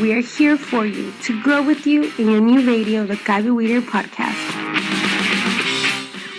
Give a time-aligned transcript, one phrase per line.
[0.00, 3.50] We are here for you to grow with you in your new radio, the Gaby
[3.50, 4.40] Weeder podcast.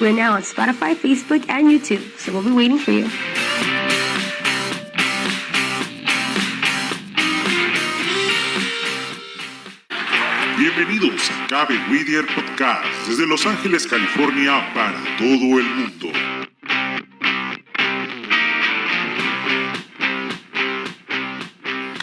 [0.02, 3.08] We're now on Spotify, Facebook, and YouTube, so we'll be waiting for you.
[10.58, 16.33] Bienvenidos a Gaby Whittier Podcast desde Los Ángeles, California para todo el mundo.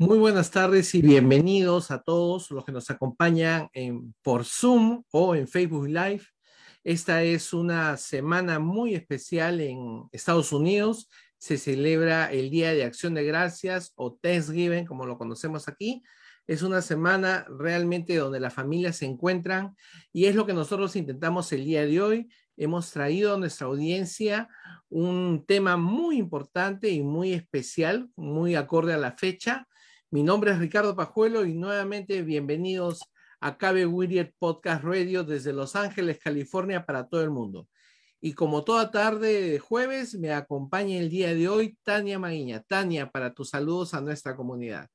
[0.00, 5.34] Muy buenas tardes y bienvenidos a todos los que nos acompañan en, por Zoom o
[5.34, 6.22] en Facebook Live.
[6.82, 11.10] Esta es una semana muy especial en Estados Unidos.
[11.36, 16.02] Se celebra el Día de Acción de Gracias o Thanksgiving, como lo conocemos aquí.
[16.46, 19.76] Es una semana realmente donde las familias se encuentran
[20.14, 22.30] y es lo que nosotros intentamos el día de hoy.
[22.56, 24.48] Hemos traído a nuestra audiencia
[24.88, 29.66] un tema muy importante y muy especial, muy acorde a la fecha.
[30.12, 32.98] Mi nombre es Ricardo Pajuelo y nuevamente bienvenidos
[33.38, 37.68] a Cabe Whittier Podcast Radio desde Los Ángeles, California, para todo el mundo.
[38.20, 42.60] Y como toda tarde de jueves, me acompaña el día de hoy Tania Maguiña.
[42.64, 44.88] Tania, para tus saludos a nuestra comunidad.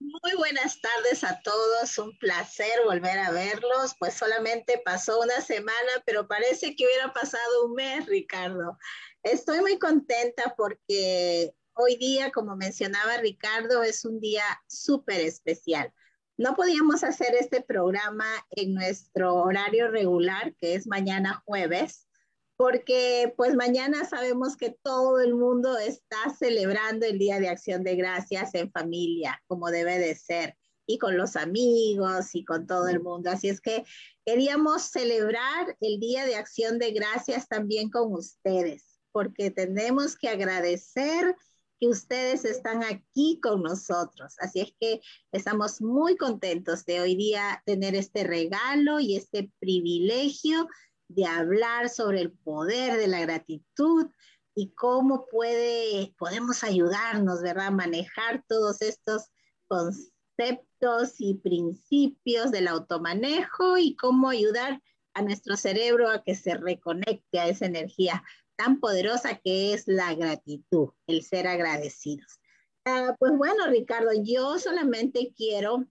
[0.00, 3.94] Muy buenas tardes a todos, un placer volver a verlos.
[3.98, 8.78] Pues solamente pasó una semana, pero parece que hubiera pasado un mes, Ricardo.
[9.22, 15.92] Estoy muy contenta porque hoy día, como mencionaba Ricardo, es un día súper especial.
[16.36, 22.08] No podíamos hacer este programa en nuestro horario regular, que es mañana jueves,
[22.56, 27.94] porque pues mañana sabemos que todo el mundo está celebrando el Día de Acción de
[27.94, 33.00] Gracias en familia, como debe de ser, y con los amigos y con todo el
[33.00, 33.30] mundo.
[33.30, 33.84] Así es que
[34.26, 41.36] queríamos celebrar el Día de Acción de Gracias también con ustedes, porque tenemos que agradecer
[41.78, 44.34] que ustedes están aquí con nosotros.
[44.38, 45.00] Así es que
[45.32, 50.68] estamos muy contentos de hoy día tener este regalo y este privilegio
[51.08, 54.06] de hablar sobre el poder de la gratitud
[54.54, 57.68] y cómo puede, podemos ayudarnos, ¿verdad?
[57.68, 59.30] A manejar todos estos
[59.68, 64.82] conceptos y principios del automanejo y cómo ayudar
[65.14, 68.22] a nuestro cerebro a que se reconecte a esa energía
[68.58, 72.40] tan poderosa que es la gratitud, el ser agradecidos.
[72.84, 75.86] Ah, pues bueno, Ricardo, yo solamente quiero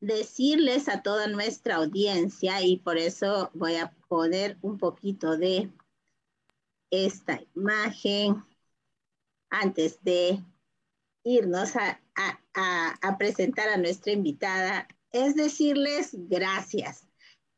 [0.00, 5.70] decirles a toda nuestra audiencia y por eso voy a poner un poquito de
[6.90, 8.44] esta imagen
[9.48, 10.42] antes de
[11.22, 12.00] irnos a,
[12.54, 17.06] a, presentar a nuestra invitada, es decirles gracias.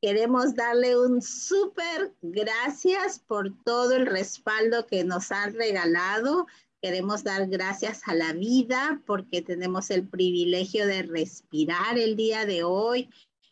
[0.06, 6.46] Queremos darle un súper gracias por todo el respaldo que nos han regalado,
[6.80, 12.62] Queremos dar gracias a la vida porque tenemos el privilegio de respirar el día de
[12.62, 13.10] hoy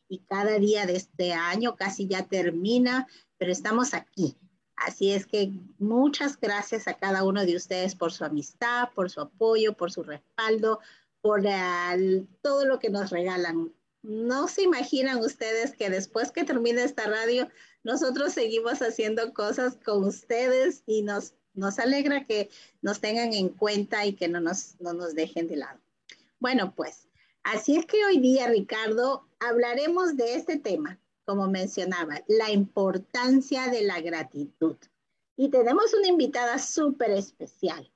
[0.09, 4.37] y cada día de este año casi ya termina, pero estamos aquí.
[4.77, 5.51] Así es que
[5.81, 10.05] muchas gracias a cada uno de ustedes por su amistad, por su apoyo, por su
[10.05, 10.79] respaldo,
[11.21, 11.43] por
[12.43, 13.73] todo lo que nos regalan.
[14.05, 17.49] No se imaginan ustedes que después que termine esta radio,
[17.83, 22.51] nosotros seguimos haciendo cosas con ustedes y nos nos alegra que
[22.83, 25.81] nos tengan en cuenta y que no nos, no nos dejen de lado.
[26.39, 27.09] Bueno, pues
[27.45, 33.83] así es que hoy día, Ricardo, hablaremos de este tema, como mencionaba, la importancia de
[33.83, 34.77] la gratitud.
[35.37, 37.91] Y tenemos una invitada súper especial,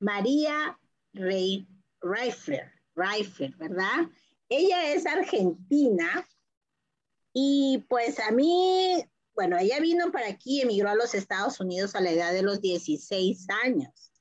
[0.00, 0.78] María
[1.12, 4.08] Reifler, Reifler, ¿verdad?
[4.48, 6.28] Ella es argentina
[7.32, 9.04] y pues a mí
[9.34, 12.60] bueno, ella vino para aquí, emigró a los Estados Unidos a la edad de los
[12.60, 14.12] 16 años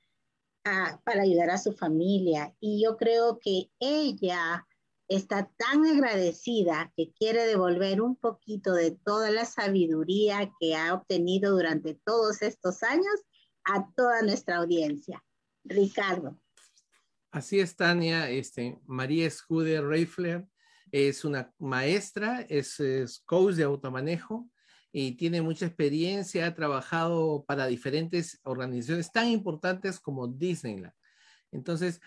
[0.64, 2.56] para ayudar a su familia.
[2.60, 4.66] Y yo creo que ella
[5.08, 11.52] está tan agradecida que quiere devolver un poquito de toda la sabiduría que ha obtenido
[11.52, 13.14] durante todos estos años
[13.66, 15.24] a toda nuestra audiencia.
[15.64, 16.40] Ricardo.
[17.34, 18.30] Así es, Tania.
[18.30, 20.46] Este, María Escude Reifler
[20.92, 22.78] es una maestra, es,
[23.26, 24.48] coach de automanejo
[24.92, 30.94] y tiene mucha experiencia, ha trabajado para diferentes organizaciones tan importantes como Disneyland.
[31.52, 32.02] Entonces,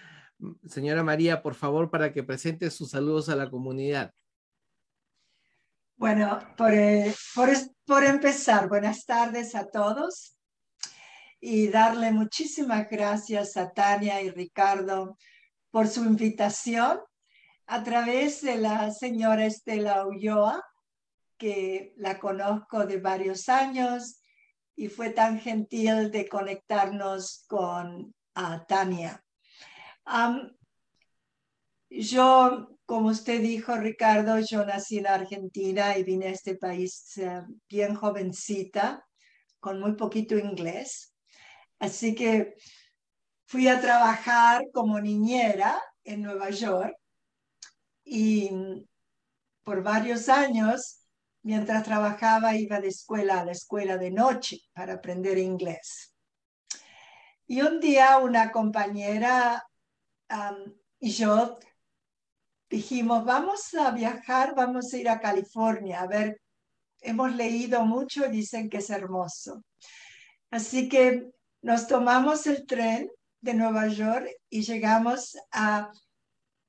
[0.65, 4.15] señora María, por favor, para que presente sus saludos a la comunidad.
[5.97, 7.49] Bueno, por, eh, por,
[7.85, 10.36] por empezar, buenas tardes a todos
[11.49, 15.17] y darle muchísimas gracias a Tania y Ricardo
[15.71, 16.99] por su invitación
[17.67, 20.61] a través de la señora Estela Ulloa,
[21.39, 24.21] que la conozco de varios años
[24.75, 28.13] y fue tan gentil de conectarnos con
[28.67, 29.25] Tania.
[31.89, 37.43] yo, como usted dijo, Ricardo, yo nací en Argentina y vine a este país eh,
[37.69, 39.07] bien jovencita,
[39.61, 41.13] con muy poquito inglés.
[41.79, 42.57] Así que
[43.47, 46.97] fui a trabajar como niñera en Nueva York
[48.05, 48.51] y
[49.63, 51.01] por varios años,
[51.43, 56.15] mientras trabajaba, iba de escuela a la escuela de noche para aprender inglés.
[57.47, 59.65] Y un día una compañera
[60.99, 61.59] y yo
[62.69, 66.41] dijimos, vamos a viajar, vamos a ir a California, a ver,
[67.01, 69.63] hemos leído mucho dicen que es hermoso.
[70.51, 71.31] Así que
[71.63, 73.11] nos tomamos el tren
[73.41, 75.91] de Nueva York y llegamos a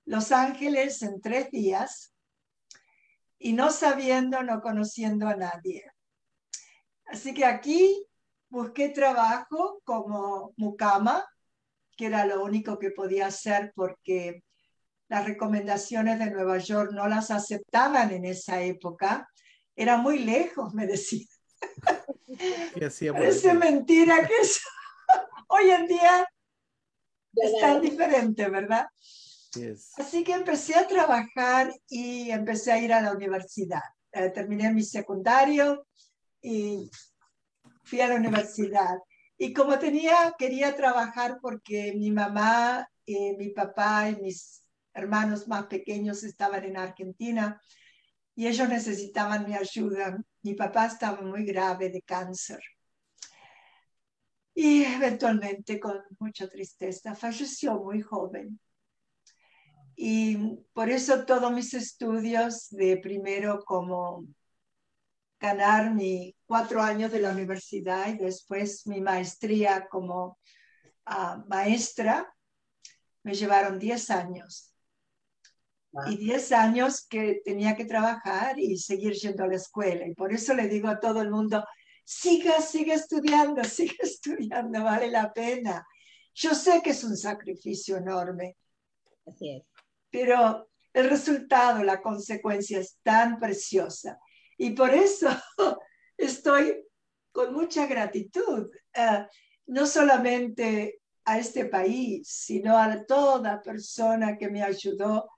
[0.05, 2.13] Los Ángeles en tres días
[3.39, 5.83] y no sabiendo, no conociendo a nadie.
[7.05, 8.05] Así que aquí
[8.49, 11.25] busqué trabajo como mucama,
[11.95, 14.43] que era lo único que podía hacer porque
[15.09, 19.29] las recomendaciones de Nueva York no las aceptaban en esa época.
[19.75, 21.27] Era muy lejos, me decían.
[23.13, 24.67] Parece mentira que eso
[25.47, 26.27] hoy en día
[27.33, 28.87] es tan diferente, ¿verdad?
[29.97, 33.81] Así que empecé a trabajar y empecé a ir a la universidad.
[34.11, 35.87] Eh, terminé mi secundario
[36.41, 36.89] y
[37.83, 38.97] fui a la universidad.
[39.37, 45.67] Y como tenía, quería trabajar porque mi mamá, y mi papá y mis hermanos más
[45.67, 47.61] pequeños estaban en Argentina
[48.35, 50.17] y ellos necesitaban mi ayuda.
[50.43, 52.59] Mi papá estaba muy grave de cáncer
[54.59, 58.59] y eventualmente con mucha tristeza falleció muy joven.
[59.95, 60.35] Y
[60.73, 64.25] por eso todos mis estudios de primero como
[65.39, 70.39] ganar mi cuatro años de la universidad y después mi maestría como
[71.05, 72.33] ah, maestra
[73.21, 74.73] me llevaron diez años.
[76.07, 80.07] Y diez años que tenía que trabajar y seguir yendo a la escuela.
[80.07, 81.63] Y por eso le digo a todo el mundo,
[82.07, 85.85] siga, siga estudiando, siga estudiando, vale la pena.
[86.33, 88.55] Yo sé que es un sacrificio enorme.
[89.25, 89.63] Así es.
[90.09, 94.19] Pero el resultado, la consecuencia es tan preciosa.
[94.57, 95.27] Y por eso
[96.17, 96.85] estoy
[97.31, 99.27] con mucha gratitud, eh,
[99.67, 105.29] no solamente a este país, sino a toda persona que me ayudó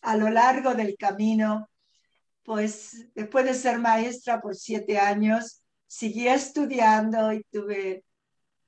[0.00, 1.68] a lo largo del camino.
[2.42, 5.63] Pues después de ser maestra por siete años,
[5.94, 8.04] seguí estudiando y tuve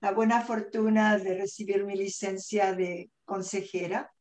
[0.01, 4.13] la buena fortuna de recibir mi licencia de consejera.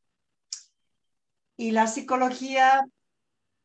[1.55, 2.83] Y la psicología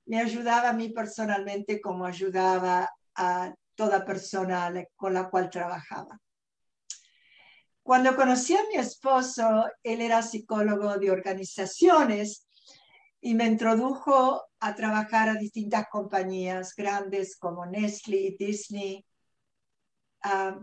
[0.05, 6.21] me ayudaba a mí personalmente como ayudaba a toda persona con la cual trabajaba.
[7.83, 12.47] Cuando conocí a mi esposo, él era psicólogo de organizaciones
[13.23, 19.07] y me introdujo a trabajar a distintas compañías grandes como Nestle, Disney,
[20.23, 20.59] Ah,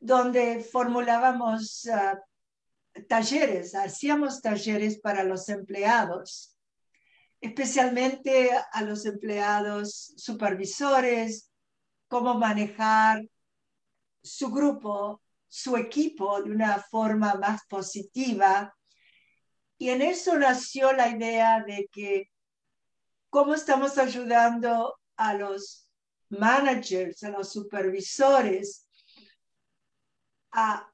[0.00, 2.18] donde formulábamos ah,
[3.08, 6.56] talleres, hacíamos talleres para los empleados,
[7.40, 11.50] especialmente a los empleados supervisores,
[12.08, 13.22] cómo manejar
[14.22, 18.74] su grupo, su equipo de una forma más positiva.
[19.78, 22.30] Y en eso nació la idea de que
[23.30, 25.87] cómo estamos ayudando a los
[26.30, 28.86] managers, a los supervisores,
[30.52, 30.90] a,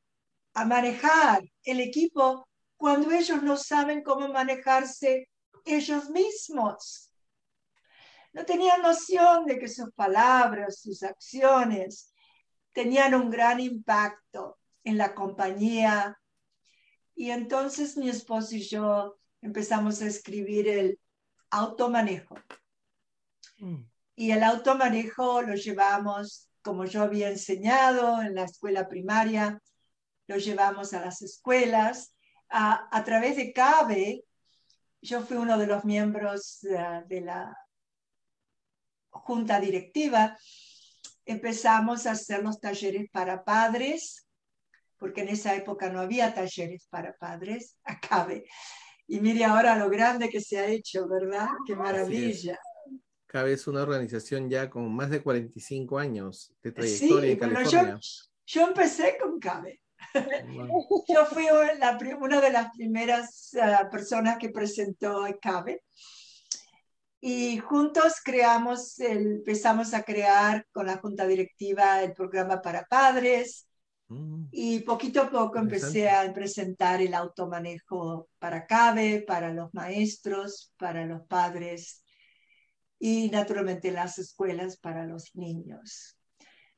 [0.67, 5.29] manejar el equipo cuando ellos no saben cómo manejarse
[5.65, 7.11] ellos mismos.
[8.33, 12.13] no tenían noción de que sus palabras, sus acciones
[12.73, 16.21] tenían un gran impacto en la compañía.
[17.15, 20.99] Y entonces mi esposo y yo empezamos a escribir el
[21.51, 22.35] automanejo.
[23.59, 23.94] Mm.
[24.17, 29.61] Y el automanejo lo llevamos, como yo había enseñado en la escuela primaria,
[30.27, 32.15] lo llevamos a las escuelas.
[32.49, 34.25] A, a través de CABE,
[35.03, 37.55] yo fui uno de los miembros de la
[39.11, 40.37] junta directiva,
[41.25, 44.27] empezamos a hacer los talleres para padres,
[44.99, 48.45] porque en esa época no había talleres para padres, acabe.
[49.07, 51.49] Y mire ahora lo grande que se ha hecho, ¿verdad?
[51.67, 52.59] Qué maravilla.
[53.35, 57.99] Cabe es una organización ya con más de 45 años de trayectoria en California.
[58.47, 59.83] Yo, empecé con CABE.
[61.09, 61.47] Yo fui
[62.21, 65.83] una de las primeras ah, personas que presentó CABE
[67.21, 73.67] y juntos creamos, empezamos a crear con la junta directiva el programa para padres
[74.07, 74.45] mm.
[74.53, 81.05] y poquito a poco empecé a presentar el automanejo para CABE, para los maestros, para
[81.05, 82.04] los padres
[82.99, 86.19] y naturalmente las escuelas para los niños.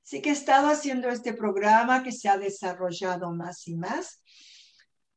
[0.05, 4.23] Así que he estado haciendo este programa que se ha desarrollado más y más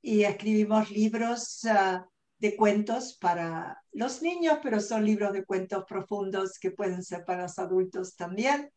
[0.02, 2.00] y escribimos libros uh,
[2.40, 7.44] de cuentos para los niños, pero son libros de cuentos profundos que pueden ser para
[7.44, 8.72] los adultos también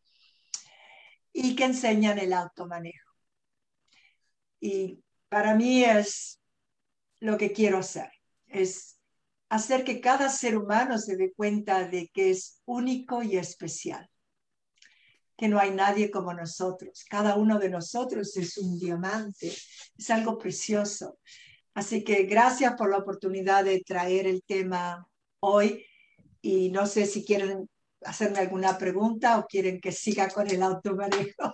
[1.33, 3.11] y que enseñan el automanejo.
[4.61, 6.41] Y para mí es
[7.21, 8.11] lo que quiero hacer,
[8.49, 8.99] es
[9.53, 14.09] hacer que cada ser humano se dé cuenta de que es único y especial,
[15.37, 19.53] que no hay nadie como nosotros, cada uno de nosotros es un diamante,
[19.99, 21.19] es algo precioso.
[21.75, 25.07] Así que gracias por la oportunidad de traer el tema
[25.41, 25.85] hoy.
[26.41, 27.69] Y no sé si quieren
[28.07, 31.53] hacerme alguna pregunta o quieren que siga con el automanejo.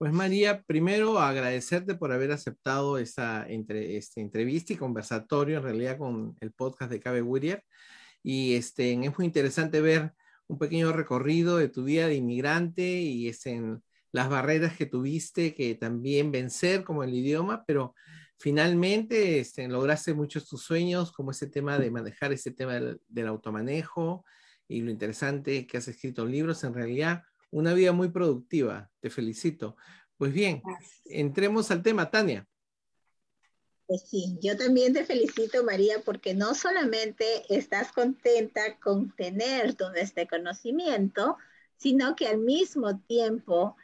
[0.00, 6.34] Pues María, primero agradecerte por haber aceptado esta, esta entrevista y conversatorio en realidad con
[6.40, 7.62] el podcast de Cabe Whittier.
[8.22, 10.14] Y este, es muy interesante ver
[10.46, 14.86] un pequeño recorrido de tu vida de inmigrante y es este, en las barreras que
[14.86, 17.94] tuviste que también vencer como el idioma, pero
[18.38, 24.24] finalmente este, lograste muchos tus sueños, como ese tema de manejar ese tema del, automanejo
[24.66, 28.90] y lo interesante que has escrito libros, en realidad una vida muy productiva.
[29.00, 29.76] Te felicito.
[30.16, 30.62] Pues bien,
[31.04, 32.46] entremos al tema, Tania.
[33.86, 39.94] Pues sí, yo también te felicito, María, porque no solamente estás contenta con tener todo
[39.94, 41.36] este conocimiento,
[41.76, 43.76] sino que al mismo tiempo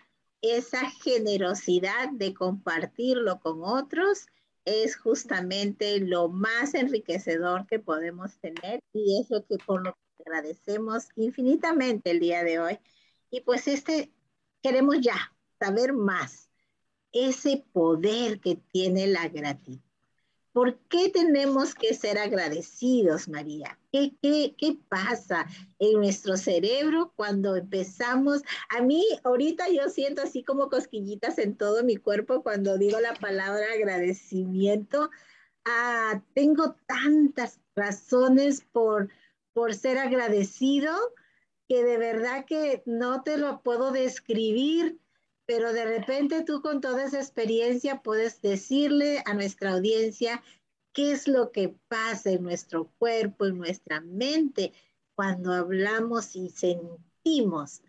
[0.42, 4.26] esa generosidad de compartirlo con otros
[4.64, 10.24] es justamente lo más enriquecedor que podemos tener y es lo que por lo que
[10.26, 12.78] agradecemos infinitamente el día de hoy.
[13.30, 14.12] Y pues este
[14.62, 16.50] queremos ya saber más
[17.12, 19.80] ese poder que tiene la gratitud.
[20.56, 23.78] ¿Por qué tenemos que ser agradecidos, María?
[23.92, 25.46] ¿Qué, qué, pasa
[25.78, 28.40] en nuestro cerebro cuando empezamos?
[28.70, 33.12] A mí ahorita yo siento así como cosquillitas en todo mi cuerpo cuando digo la
[33.12, 35.10] palabra agradecimiento.
[35.66, 39.10] Ah, tengo tantas razones por,
[39.52, 40.90] por ser agradecido
[41.68, 45.00] que de verdad que no te lo puedo describir
[45.46, 50.42] pero de repente tú con toda esa experiencia puedes decirle a nuestra audiencia
[50.92, 54.72] qué es lo que pasa en nuestro cuerpo, en nuestra mente,
[55.14, 57.82] cuando hablamos y sentimos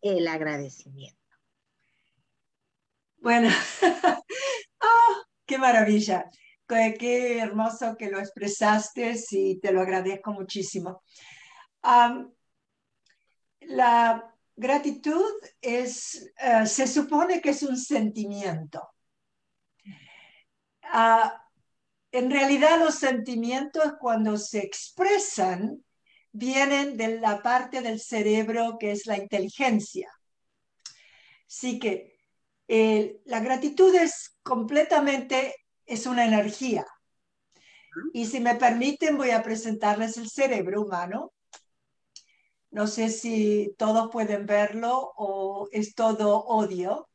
[0.00, 1.18] el agradecimiento.
[3.18, 3.48] Bueno,
[4.80, 6.30] oh, qué maravilla,
[6.66, 11.02] qué, hermoso que lo expresaste y te lo agradezco muchísimo.
[13.68, 18.88] La gratitud es, eh, se supone que es un sentimiento.
[20.82, 21.42] Ah,
[22.12, 25.84] en realidad los sentimientos cuando se expresan
[26.30, 30.10] vienen de la parte del cerebro que es la inteligencia.
[31.48, 32.18] Así que
[32.68, 35.54] eh, la gratitud es completamente,
[35.86, 36.86] es una energía.
[38.12, 41.32] Y si me permiten, voy a presentarles el cerebro humano.
[42.74, 47.08] No sé si todos pueden verlo o es todo odio.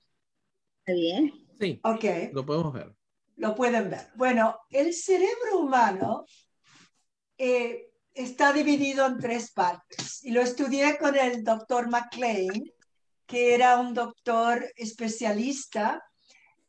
[0.85, 1.33] ¿Está bien?
[1.59, 1.81] Sí.
[1.83, 2.31] Ok.
[2.31, 2.95] Lo podemos ver.
[3.35, 4.07] Lo pueden ver.
[4.15, 6.23] Bueno, el cerebro humano
[7.37, 12.63] eh, está dividido en tres partes y lo estudié con el doctor McLean,
[13.25, 16.01] que era un doctor especialista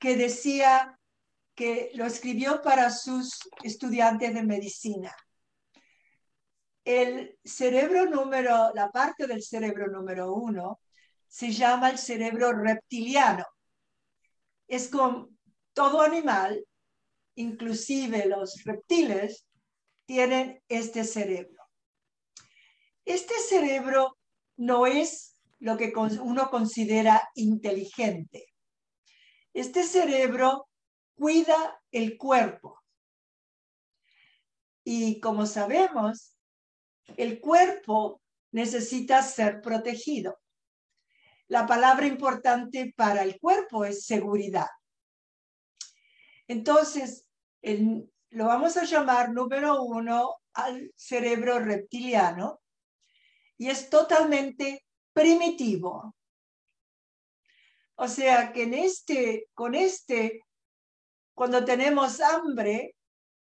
[0.00, 0.98] que decía
[1.54, 5.14] que lo escribió para sus estudiantes de medicina
[6.84, 10.80] el cerebro número, la parte del cerebro número uno,
[11.28, 13.44] se llama el cerebro reptiliano.
[14.66, 15.38] Es con
[15.72, 16.64] todo animal,
[17.36, 19.46] inclusive los reptiles,
[20.06, 21.62] tienen este cerebro.
[23.04, 24.18] Este cerebro
[24.56, 28.46] no es lo que uno considera inteligente.
[29.52, 30.68] Este cerebro
[31.14, 32.80] cuida el cuerpo.
[34.84, 36.36] Y como sabemos,
[37.16, 38.20] el cuerpo
[38.52, 40.40] necesita ser protegido.
[41.48, 44.68] La palabra importante para el cuerpo es seguridad.
[46.46, 47.26] Entonces,
[47.62, 52.60] lo vamos a llamar número uno al cerebro reptiliano
[53.56, 56.14] y es totalmente primitivo.
[57.96, 60.40] O sea que este, con este,
[61.34, 62.96] cuando tenemos hambre,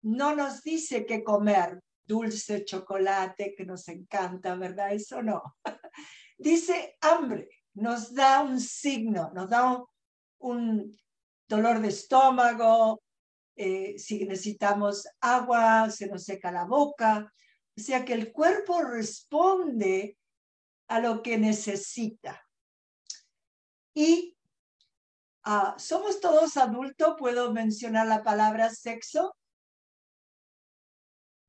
[0.02, 4.92] no nos dice qué comer, dulce, chocolate, que nos encanta, ¿verdad?
[4.92, 5.56] Eso no.
[6.38, 9.82] dice hambre, nos da un signo, nos da
[10.38, 10.96] un,
[11.49, 13.02] dolor de estómago,
[13.56, 17.32] eh, si necesitamos agua, se nos seca la boca.
[17.76, 20.16] O sea que el cuerpo responde
[20.88, 22.40] a lo que necesita.
[23.94, 24.37] Y
[25.44, 29.37] ah, somos todos adultos, puedo mencionar la palabra sexo.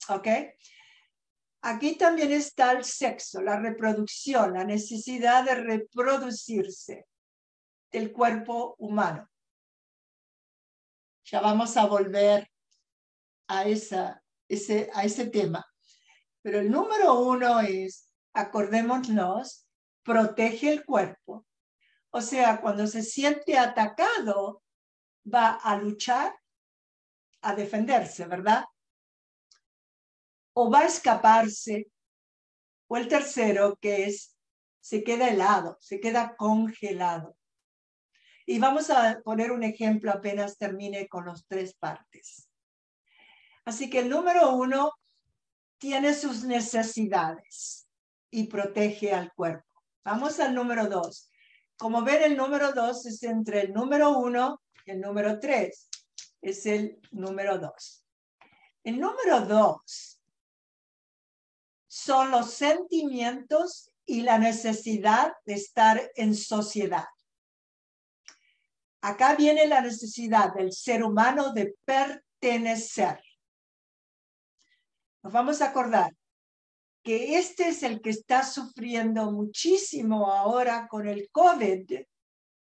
[0.09, 0.27] ¿Ok?
[1.61, 7.07] Aquí también está el sexo, la reproducción, la necesidad de reproducirse
[7.91, 9.27] del cuerpo humano.
[11.23, 12.47] Ya vamos a volver
[13.47, 15.65] a, esa, ese, a ese tema.
[16.43, 19.67] Pero el número uno es, acordémonos,
[20.03, 21.47] protege el cuerpo.
[22.11, 24.61] O sea, cuando se siente atacado,
[25.25, 26.37] va a luchar,
[27.41, 28.65] a defenderse, ¿verdad?
[30.57, 31.87] O va a escaparse.
[32.87, 34.35] O el tercero, que es,
[34.79, 37.35] se queda helado, se queda congelado.
[38.45, 42.47] Y vamos a poner un ejemplo apenas termine con los tres partes.
[43.65, 44.91] Así que el número uno
[45.79, 47.87] tiene sus necesidades
[48.29, 49.67] y protege al cuerpo.
[50.03, 51.31] Vamos al número dos.
[51.77, 55.89] Como ven, el número dos es entre el número uno y el número tres.
[56.41, 58.05] Es el número dos.
[58.83, 60.14] El número dos
[61.95, 67.05] son los sentimientos y la necesidad de estar en sociedad.
[68.99, 73.23] Acá viene la necesidad del ser humano de pertenecer.
[75.23, 76.13] Nos vamos a acordar
[77.01, 82.01] que este es el que está sufriendo muchísimo ahora con el COVID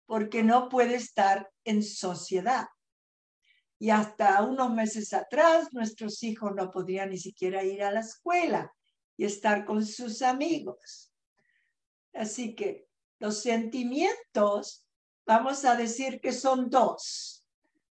[0.05, 2.67] porque no puede estar en sociedad.
[3.79, 8.69] Y hasta unos meses atrás nuestros hijos no podían ni siquiera ir a la escuela
[9.17, 11.13] y estar con sus amigos.
[12.13, 12.87] Así que
[13.19, 14.85] los sentimientos
[15.25, 17.45] vamos a decir que son dos,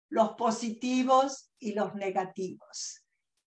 [0.08, 3.04] los positivos y los negativos.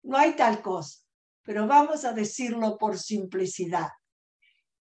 [0.04, 1.00] No hay tal cosa,
[1.44, 3.90] pero vamos a decirlo por simplicidad.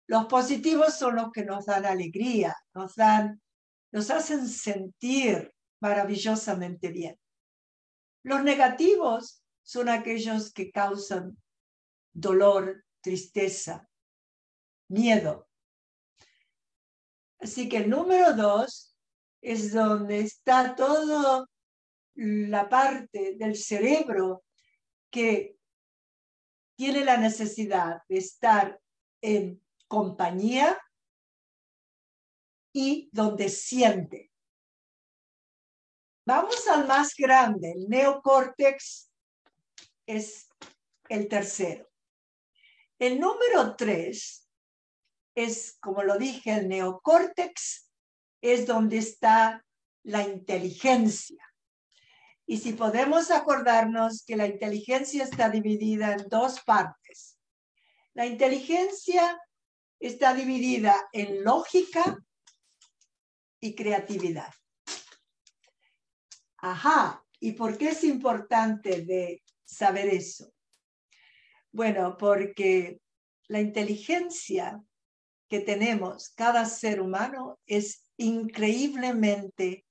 [0.08, 3.42] Los positivos son los que nos dan alegría, nos dan,
[3.94, 7.18] hacen sentir maravillosamente bien.
[8.24, 11.38] Los negativos son aquellos que causan
[12.13, 13.89] dolor, tristeza,
[14.89, 15.47] miedo,
[17.43, 18.95] Así que el número dos
[19.41, 21.45] es donde está toda
[22.15, 24.45] la parte del cerebro
[25.12, 25.58] que
[26.78, 28.80] tiene la necesidad de estar
[29.21, 30.80] en compañía
[32.71, 34.32] y donde siente.
[36.26, 39.12] Vamos al más grande, el neocórtex
[40.06, 40.47] es
[41.10, 41.92] el tercero.
[43.04, 44.48] El número tres
[45.36, 47.92] es, como lo dije, el neocórtex,
[48.39, 49.66] es donde está
[50.04, 51.44] la inteligencia.
[52.46, 57.38] Y si podemos acordarnos que la inteligencia está dividida en dos partes.
[58.13, 59.38] La inteligencia
[60.00, 62.24] está dividida en lógica
[63.60, 64.54] y creatividad.
[66.56, 70.53] Ajá, ¿y por qué es importante de saber eso?
[71.74, 73.00] Bueno, porque
[73.48, 74.80] la inteligencia
[75.50, 79.84] que tenemos cada ser humano es increíblemente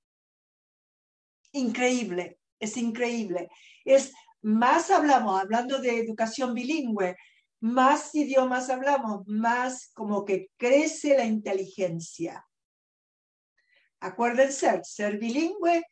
[1.50, 3.50] increíble, es increíble.
[3.84, 7.16] Es más hablamos, hablando de educación bilingüe,
[7.60, 12.46] más idiomas hablamos, más como que crece la inteligencia.
[13.98, 15.82] Acuérdense, ser bilingüe,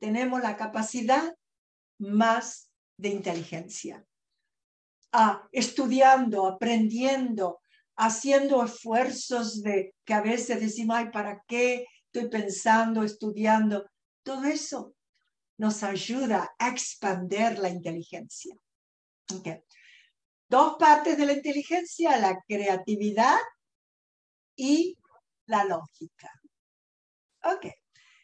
[0.00, 1.32] tenemos la capacidad
[1.98, 4.04] más de inteligencia.
[5.52, 7.60] Estudiando, aprendiendo,
[7.96, 13.88] haciendo esfuerzos de que a veces decimos, ay, ¿para qué estoy pensando, estudiando?
[14.22, 14.94] Todo eso
[15.58, 18.56] nos ayuda a expandir la inteligencia.
[20.48, 23.38] Dos partes de la inteligencia, la creatividad
[24.56, 24.98] y
[25.46, 26.30] la lógica.
[27.44, 27.66] Ok,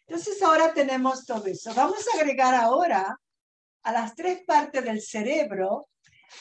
[0.07, 1.73] entonces ahora tenemos todo eso.
[1.75, 3.17] Vamos a agregar ahora
[3.83, 5.89] a las tres partes del cerebro,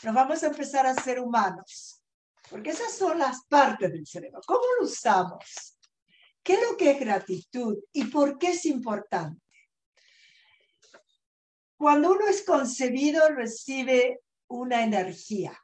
[0.03, 2.03] nos vamos a empezar a ser humanos,
[2.49, 4.41] porque esas son las partes del cerebro.
[4.45, 5.77] ¿Cómo lo usamos?
[6.43, 9.41] ¿Qué es lo que es gratitud y por qué es importante?
[11.77, 15.57] Cuando uno es concebido, recibe una energía.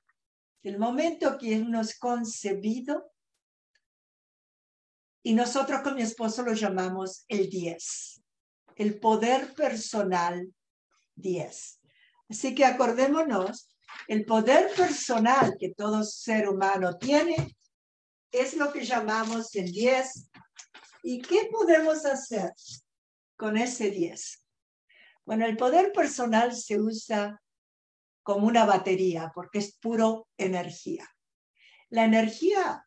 [0.63, 3.11] El momento que uno es concebido,
[5.23, 8.21] y nosotros con mi esposo lo llamamos el 10,
[8.75, 10.53] el poder personal
[11.15, 11.81] 10.
[12.29, 13.74] Así que acordémonos,
[14.07, 17.55] el poder personal que todo ser humano tiene
[18.31, 20.29] es lo que llamamos el 10.
[21.03, 22.51] ¿Y qué podemos hacer
[23.37, 24.45] con ese 10?
[25.25, 27.41] Bueno, el poder personal se usa
[28.23, 31.07] como una batería porque es puro energía.
[31.89, 32.85] La energía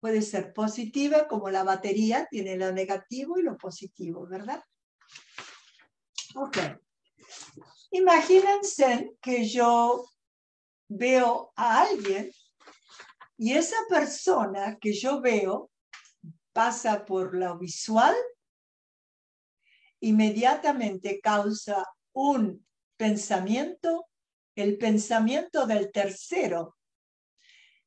[0.00, 4.62] puede ser positiva como la batería tiene lo negativo y lo positivo, ¿verdad?
[6.34, 6.58] Ok.
[7.90, 10.04] Imagínense que yo
[10.88, 12.30] veo a alguien
[13.36, 15.70] y esa persona que yo veo
[16.52, 18.16] pasa por lo visual
[20.00, 24.06] inmediatamente causa un pensamiento,
[24.54, 26.76] el pensamiento del tercero.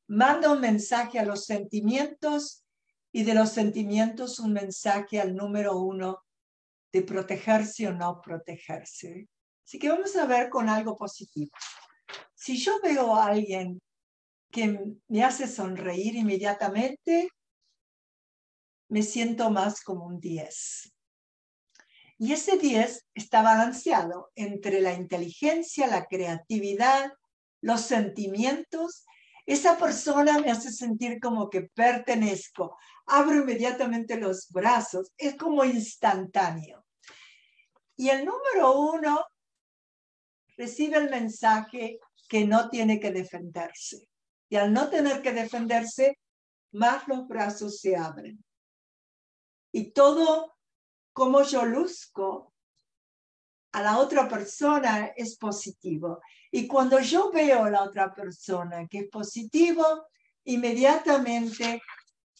[0.08, 2.64] Manda un mensaje a los sentimientos
[3.12, 6.24] y de los sentimientos un mensaje al número uno
[6.92, 9.28] de protegerse o no protegerse.
[9.64, 11.52] Así que vamos a ver con algo positivo.
[12.42, 13.80] Si yo veo a alguien
[14.50, 14.76] que
[15.06, 17.28] me hace sonreír inmediatamente,
[18.88, 20.92] me siento más como un 10.
[22.18, 27.12] Y ese 10 está balanceado entre la inteligencia, la creatividad,
[27.60, 29.04] los sentimientos.
[29.46, 32.76] Esa persona me hace sentir como que pertenezco.
[33.06, 35.12] Abro inmediatamente los brazos.
[35.16, 36.84] Es como instantáneo.
[37.96, 39.24] Y el número uno
[40.56, 42.00] recibe el mensaje
[42.32, 44.08] que no tiene que defenderse.
[44.48, 46.18] Y al no tener que defenderse,
[46.72, 48.42] más los brazos se abren.
[49.70, 50.56] Y todo
[51.12, 52.54] como yo luzco
[53.72, 56.22] a la otra persona es positivo.
[56.50, 59.84] Y cuando yo veo a la otra persona que es positivo,
[60.44, 61.82] inmediatamente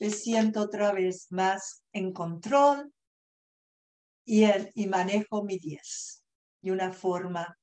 [0.00, 2.90] me siento otra vez más en control
[4.24, 6.24] y, y manejo mi 10
[6.62, 7.58] de una forma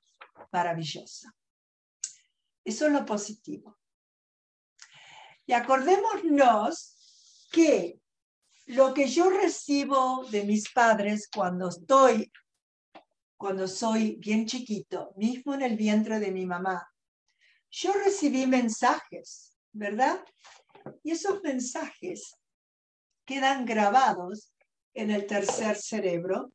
[0.52, 1.34] maravillosa.
[2.70, 3.80] Eso es lo positivo.
[5.48, 8.00] Y acordémonos que
[8.68, 12.32] lo que yo recibo de mis padres cuando estoy,
[13.38, 16.88] cuando soy bien chiquito, mismo en el vientre de mi mamá,
[17.72, 20.24] yo recibí mensajes, ¿verdad?
[21.02, 22.36] Y esos mensajes
[23.26, 24.54] quedan grabados
[24.94, 26.52] en el tercer cerebro.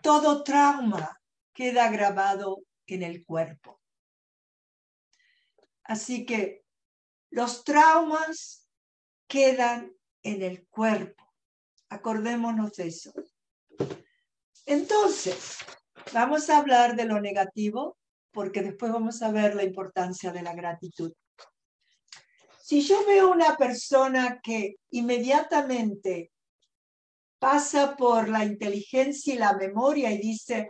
[0.00, 1.20] Todo trauma
[1.52, 3.80] queda grabado en el cuerpo.
[5.88, 6.64] Así que
[7.30, 8.68] los traumas
[9.28, 11.24] quedan en el cuerpo.
[11.88, 13.12] Acordémonos de eso.
[14.64, 15.58] Entonces,
[16.12, 17.96] vamos a hablar de lo negativo
[18.32, 21.12] porque después vamos a ver la importancia de la gratitud.
[22.60, 26.32] Si yo veo una persona que inmediatamente
[27.38, 30.68] pasa por la inteligencia y la memoria y dice,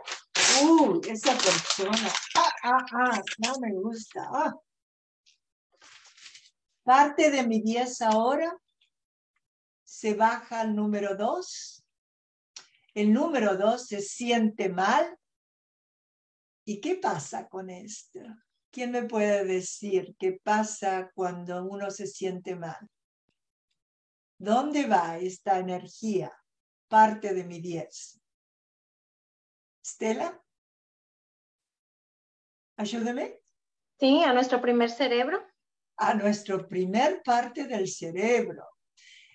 [0.63, 4.29] uh, esa persona, ah, ah, ah, no me gusta.
[4.31, 4.53] Ah.
[6.87, 8.57] Parte de mi 10 ahora
[9.83, 11.85] se baja al número 2.
[12.93, 15.19] El número 2 se siente mal.
[16.63, 18.21] ¿Y qué pasa con esto?
[18.71, 22.89] ¿Quién me puede decir qué pasa cuando uno se siente mal?
[24.37, 26.31] ¿Dónde va esta energía?
[26.87, 28.21] Parte de mi 10.
[29.83, 30.41] Estela,
[32.77, 33.41] ayúdame.
[33.99, 35.45] Sí, a nuestro primer cerebro.
[35.97, 38.65] A nuestro primer parte del cerebro.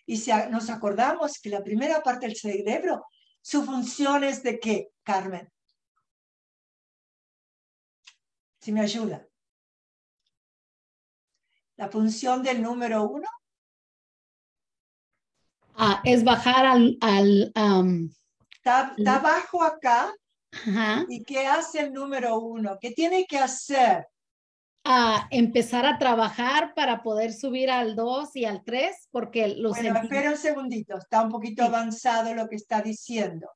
[0.06, 3.06] Y si nos acordamos que la primera parte del cerebro,
[3.40, 5.50] su función es de qué, Carmen?
[8.60, 9.26] Si me ayuda.
[11.76, 13.28] La función del número uno.
[15.74, 16.96] Ah, es bajar al...
[17.00, 17.52] al
[18.52, 20.14] está, está, abajo acá.
[21.08, 22.78] ¿Y qué hace el número uno?
[22.80, 24.06] ¿Qué tiene que hacer?
[24.84, 29.08] A empezar a trabajar para poder subir al 2 y al 3?
[29.10, 33.48] Porque los Bueno, espera un segundito, está un poquito avanzado lo que está diciendo.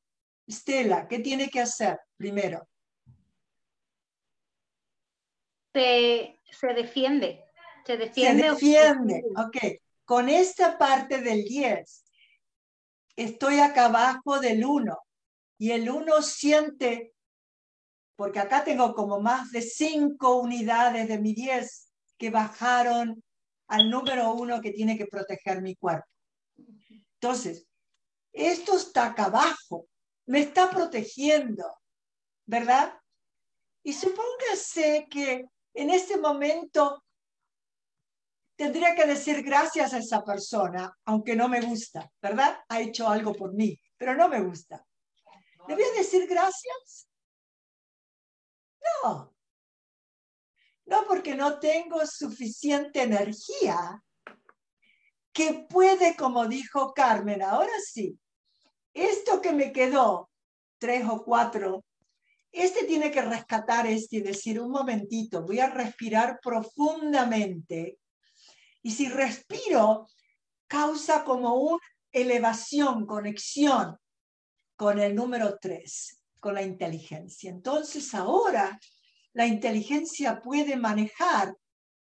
[0.47, 2.69] Estela, ¿qué tiene que hacer primero?
[5.75, 7.45] Se, se defiende.
[7.85, 8.43] Se defiende.
[8.43, 9.57] Se defiende, ok.
[10.05, 12.05] Con esta parte del 10,
[13.17, 14.97] estoy acá abajo del 1
[15.59, 17.15] y el 1 siente,
[18.17, 23.23] porque acá tengo como más de 5 unidades de mi 10 que bajaron
[23.69, 26.09] al número 1 que tiene que proteger mi cuerpo.
[27.21, 27.67] Entonces,
[28.33, 29.87] esto está acá abajo,
[30.27, 31.65] me está protegiendo,
[32.47, 32.99] ¿verdad?
[33.83, 37.03] Y supóngase que en este momento
[38.57, 42.59] tendría que decir gracias a esa persona, aunque no me gusta, ¿verdad?
[42.69, 44.85] Ha hecho algo por mí, pero no me gusta.
[45.69, 47.06] ¿Le voy a decir gracias?
[49.03, 49.35] No.
[50.87, 54.03] No porque no tengo suficiente energía
[55.33, 58.19] que puede, como dijo Carmen, ahora sí,
[58.95, 60.31] esto que me quedó,
[60.79, 61.85] tres o cuatro,
[62.53, 67.99] este tiene que rescatar este y decir, un momentito, voy a respirar profundamente
[68.83, 70.09] y si respiro,
[70.69, 73.99] causa como una elevación, conexión
[74.77, 77.51] con el número tres, la inteligencia.
[77.51, 78.79] Entonces ahora
[79.33, 81.55] la inteligencia puede manejar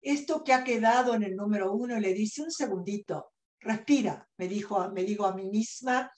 [0.02, 4.48] esto que ha quedado en el número uno y le dice un segundito, respira, me,
[4.48, 6.12] dijo, me digo a mí misma,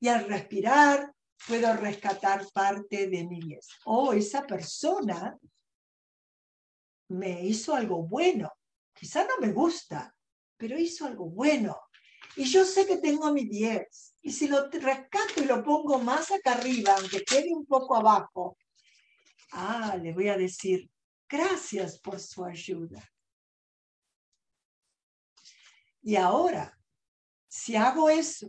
[0.00, 1.12] y al respirar
[1.46, 3.60] puedo rescatar parte de mi vida.
[3.84, 5.38] Oh, esa persona
[7.08, 8.50] me hizo algo bueno
[9.02, 10.14] quizá no me gusta,
[10.56, 11.76] pero hizo algo bueno.
[12.36, 14.11] Y yo sé que tengo mi 10.
[14.22, 18.56] Y si lo rescato y lo pongo más acá arriba, aunque quede un poco abajo,
[19.52, 20.88] ah, le voy a decir,
[21.28, 23.02] gracias por su ayuda.
[26.02, 26.78] Y ahora,
[27.48, 28.48] si hago eso,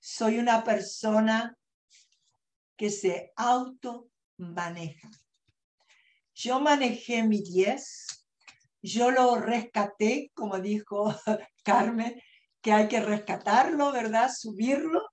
[0.00, 1.56] soy una persona
[2.76, 5.10] que se auto maneja.
[6.34, 8.18] Yo manejé mi 10
[8.82, 11.14] yo lo rescaté, como dijo
[11.64, 12.20] Carmen,
[12.68, 14.30] que hay que rescatarlo, ¿verdad?
[14.30, 15.08] Subirlo,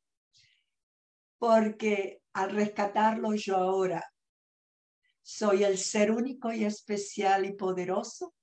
[1.40, 4.12] porque al rescatarlo yo ahora
[5.22, 8.36] soy el ser único y especial y poderoso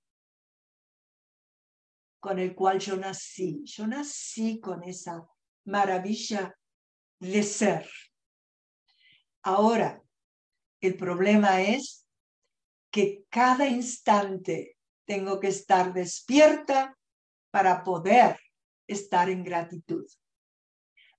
[2.20, 3.60] con el cual yo nací.
[3.66, 5.28] Yo nací con esa
[5.66, 6.58] maravilla
[7.20, 7.86] de ser.
[9.42, 10.02] Ahora,
[10.80, 12.08] el problema es
[12.90, 16.96] que cada instante tengo que estar despierta
[17.50, 18.38] para poder
[18.86, 20.06] estar en gratitud.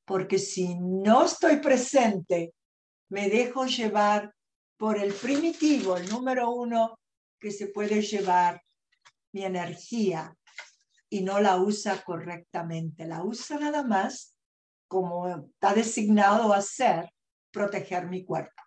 [0.06, 2.54] Porque si no estoy presente,
[3.10, 4.34] me dejo llevar
[4.78, 7.00] por el primitivo, el número uno,
[7.40, 8.62] que se puede llevar
[9.32, 10.36] mi energía
[11.10, 13.06] y no la usa correctamente.
[13.06, 14.36] La usa nada más
[14.88, 17.10] como está designado a ser,
[17.52, 18.62] proteger mi cuerpo.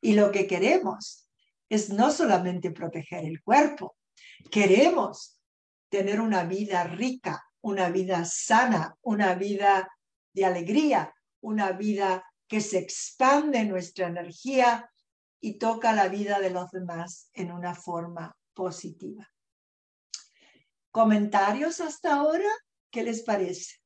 [0.00, 1.28] Y lo que queremos
[1.68, 3.96] es no solamente proteger el cuerpo,
[4.50, 5.40] queremos
[5.88, 9.88] tener una vida rica, una vida sana, una vida
[10.34, 14.90] de alegría, una vida que se expande nuestra energía
[15.40, 19.26] y toca la vida de los demás en una forma positiva.
[20.90, 22.50] ¿Comentarios hasta ahora?
[22.90, 23.76] ¿Qué les parece?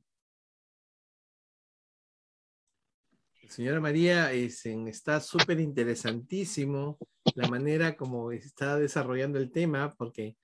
[3.48, 6.98] Señora María, está súper interesantísimo
[7.36, 10.36] la manera como está desarrollando el tema, porque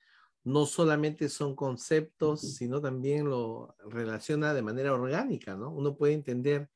[0.44, 5.70] no solamente son conceptos, sino también lo relaciona de manera orgánica, ¿no?
[5.70, 6.68] Uno puede entender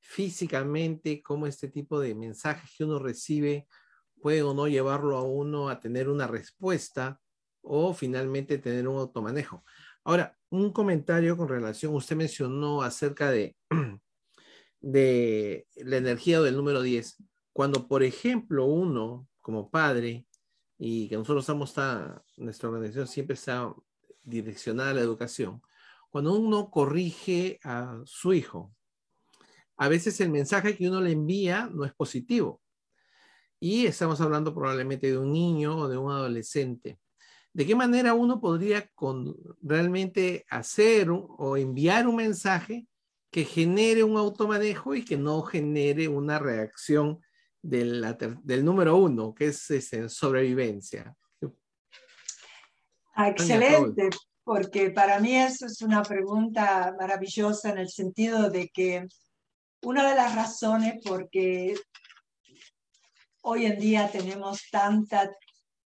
[0.00, 3.66] físicamente cómo este tipo de mensajes que uno recibe
[4.20, 7.20] puede o no llevarlo a uno a tener una respuesta
[7.62, 9.64] o finalmente tener un automanejo.
[10.04, 13.56] Ahora, un comentario con relación, usted mencionó acerca de
[14.80, 17.16] de la energía del número 10.
[17.52, 20.25] Cuando, por ejemplo, uno como padre,
[20.78, 21.74] y que nosotros estamos,
[22.36, 23.74] nuestra organización siempre está
[24.22, 25.62] direccionada a la educación,
[26.10, 28.74] cuando uno corrige a su hijo,
[29.76, 32.62] a veces el mensaje que uno le envía no es positivo.
[33.60, 36.98] Y estamos hablando probablemente de un niño o de un adolescente.
[37.52, 42.86] ¿De qué manera uno podría con, realmente hacer o enviar un mensaje
[43.30, 47.20] que genere un automanejo y que no genere una reacción
[47.62, 49.68] del, del número uno, que es
[50.08, 51.14] sobrevivencia.
[53.14, 54.10] Ah, excelente,
[54.44, 59.06] porque para mí eso es una pregunta maravillosa en el sentido de que
[59.82, 61.74] una de las razones porque
[63.42, 65.30] hoy en día tenemos tanta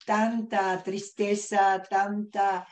[0.07, 2.66] tanta tristeza, tanta,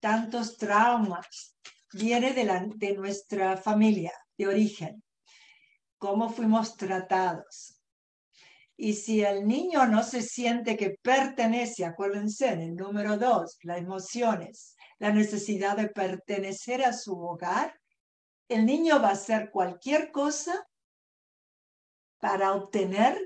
[0.00, 1.54] tantos traumas,
[1.92, 5.04] viene de, la, de nuestra familia de origen,
[5.98, 7.81] cómo fuimos tratados.
[8.76, 13.78] Y si el niño no se siente que pertenece, acuérdense, en el número dos, las
[13.78, 17.78] emociones, la necesidad de pertenecer a su hogar,
[18.48, 20.66] el niño va a hacer cualquier cosa
[22.18, 23.18] para obtener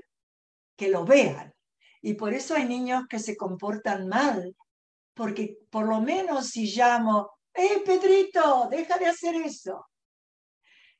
[0.75, 1.53] que lo vean.
[2.01, 4.55] Y por eso hay niños que se comportan mal,
[5.13, 9.87] porque por lo menos si llamo, ¡eh, Pedrito, deja de hacer eso!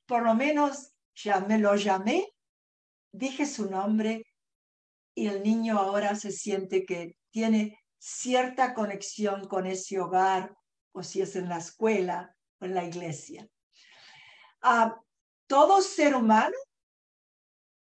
[0.06, 2.28] Por lo menos ya me lo llamé,
[3.12, 4.24] dije su nombre
[5.18, 10.56] y el niño ahora se siente que tiene cierta conexión con ese hogar,
[10.92, 13.50] o si es en la escuela o en la iglesia.
[14.62, 14.96] Ah,
[15.48, 16.56] todo ser humano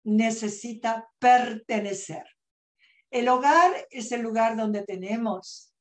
[0.03, 2.25] necesita pertenecer.
[3.11, 5.71] El hogar es el lugar donde tenemos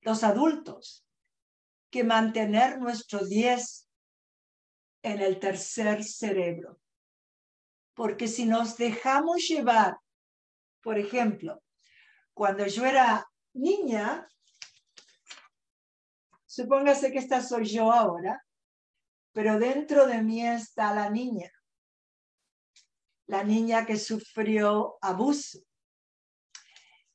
[0.00, 1.04] los adultos
[1.90, 3.90] que mantener nuestro 10
[5.02, 6.80] en el tercer cerebro.
[7.98, 9.98] Porque si nos dejamos llevar,
[10.80, 11.60] por ejemplo,
[12.32, 14.28] cuando yo era niña,
[16.46, 18.40] supóngase que esta soy yo ahora,
[19.32, 21.50] pero dentro de mí está la niña,
[23.26, 25.58] la niña que sufrió abuso,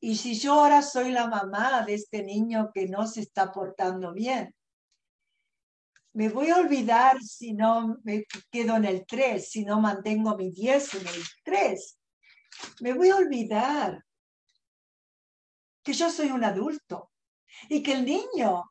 [0.02, 4.12] y si yo ahora soy la mamá de este niño que no se está portando
[4.12, 4.54] bien,
[6.13, 10.52] me voy a olvidar si no me quedo en el 3, si no mantengo mi
[10.52, 11.99] 10 en el 3.
[12.82, 14.04] Me voy a olvidar
[15.84, 17.12] que yo soy un adulto
[17.67, 18.63] y que el niño,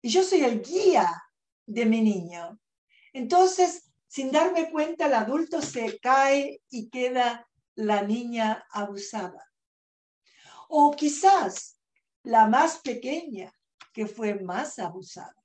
[0.00, 1.10] y yo soy el guía
[1.66, 2.58] de mi niño.
[3.12, 9.50] Entonces, sin darme cuenta, el adulto se cae y queda la niña abusada
[10.70, 11.80] o quizás
[12.22, 13.52] la más pequeña
[13.92, 15.39] que fue más abusada.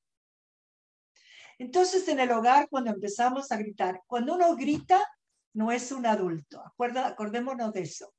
[1.57, 5.05] Entonces en el hogar cuando empezamos a gritar, cuando uno grita
[5.53, 8.13] no es un adulto, Acuerda, acordémonos de eso.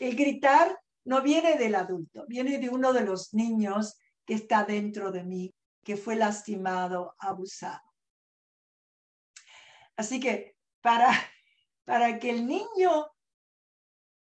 [0.00, 5.12] El gritar no viene del adulto, viene de uno de los niños que está dentro
[5.12, 7.82] de mí, que fue lastimado, abusado.
[9.96, 11.12] Así que para,
[11.84, 13.06] para que el niño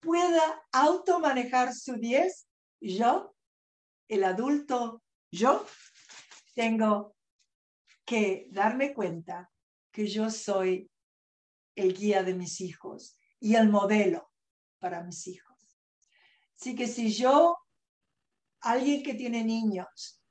[0.01, 2.47] pueda automanejar su 10,
[2.81, 3.33] yo,
[4.09, 5.01] el adulto,
[5.31, 5.65] yo,
[6.55, 7.15] tengo
[8.51, 9.49] darme cuenta
[9.91, 10.89] que yo soy
[11.75, 14.31] el guía de mis hijos y el modelo
[14.79, 15.57] para mis hijos.
[16.59, 17.57] Así que si yo,
[18.61, 20.21] alguien que tiene niños,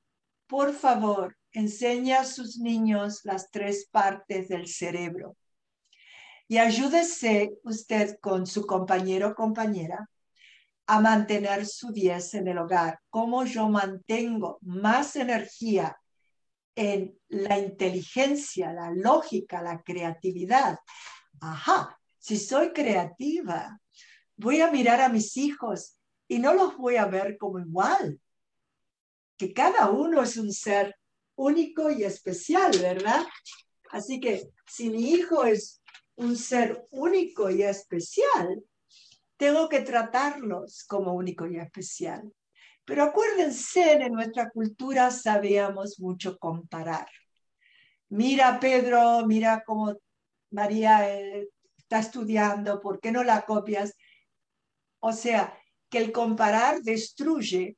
[0.47, 5.35] por favor, enseña a sus niños las tres partes del cerebro
[6.47, 10.09] y ayúdese usted con su compañero o compañera
[10.85, 12.99] a mantener su 10 en el hogar.
[13.09, 15.97] ¿Cómo yo mantengo más energía
[16.75, 20.79] en la inteligencia, la lógica, la creatividad?
[21.39, 23.79] Ajá, si soy creativa,
[24.35, 28.19] voy a mirar a mis hijos y no los voy a ver como igual,
[29.37, 30.95] que cada uno es un ser
[31.35, 33.25] único y especial, ¿verdad?
[33.91, 35.81] Así que si mi hijo es
[36.15, 38.63] un ser único y especial,
[39.37, 42.31] tengo que tratarlos como único y especial.
[42.85, 47.07] Pero acuérdense, en nuestra cultura sabíamos mucho comparar.
[48.09, 49.95] Mira, Pedro, mira cómo
[50.51, 53.95] María eh, está estudiando, ¿por qué no la copias?
[54.99, 55.57] O sea,
[55.89, 57.77] que el comparar destruye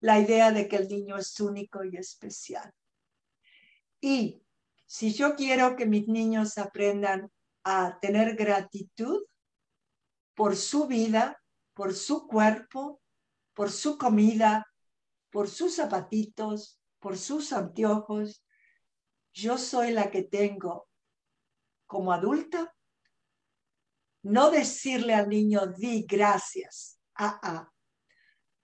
[0.00, 2.72] la idea de que el niño es único y especial.
[4.00, 4.42] Y
[4.86, 7.30] si yo quiero que mis niños aprendan
[7.64, 9.24] a tener gratitud
[10.34, 11.42] por su vida,
[11.74, 13.00] por su cuerpo,
[13.58, 14.72] por su comida,
[15.30, 18.44] por sus zapatitos, por sus anteojos.
[19.32, 20.88] Yo soy la que tengo
[21.84, 22.72] como adulta.
[24.22, 27.00] No decirle al niño, di gracias.
[27.16, 27.72] Ah, ah.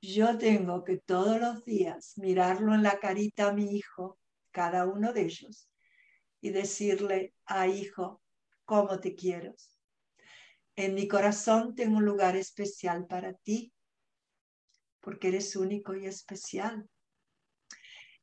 [0.00, 4.20] Yo tengo que todos los días mirarlo en la carita a mi hijo,
[4.52, 5.68] cada uno de ellos,
[6.40, 8.22] y decirle, ah, hijo,
[8.64, 9.56] cómo te quiero.
[10.76, 13.73] En mi corazón tengo un lugar especial para ti,
[15.04, 16.88] porque eres único y especial.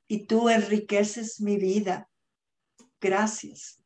[0.08, 2.10] Y tú enriqueces mi vida.
[3.00, 3.82] Gracias.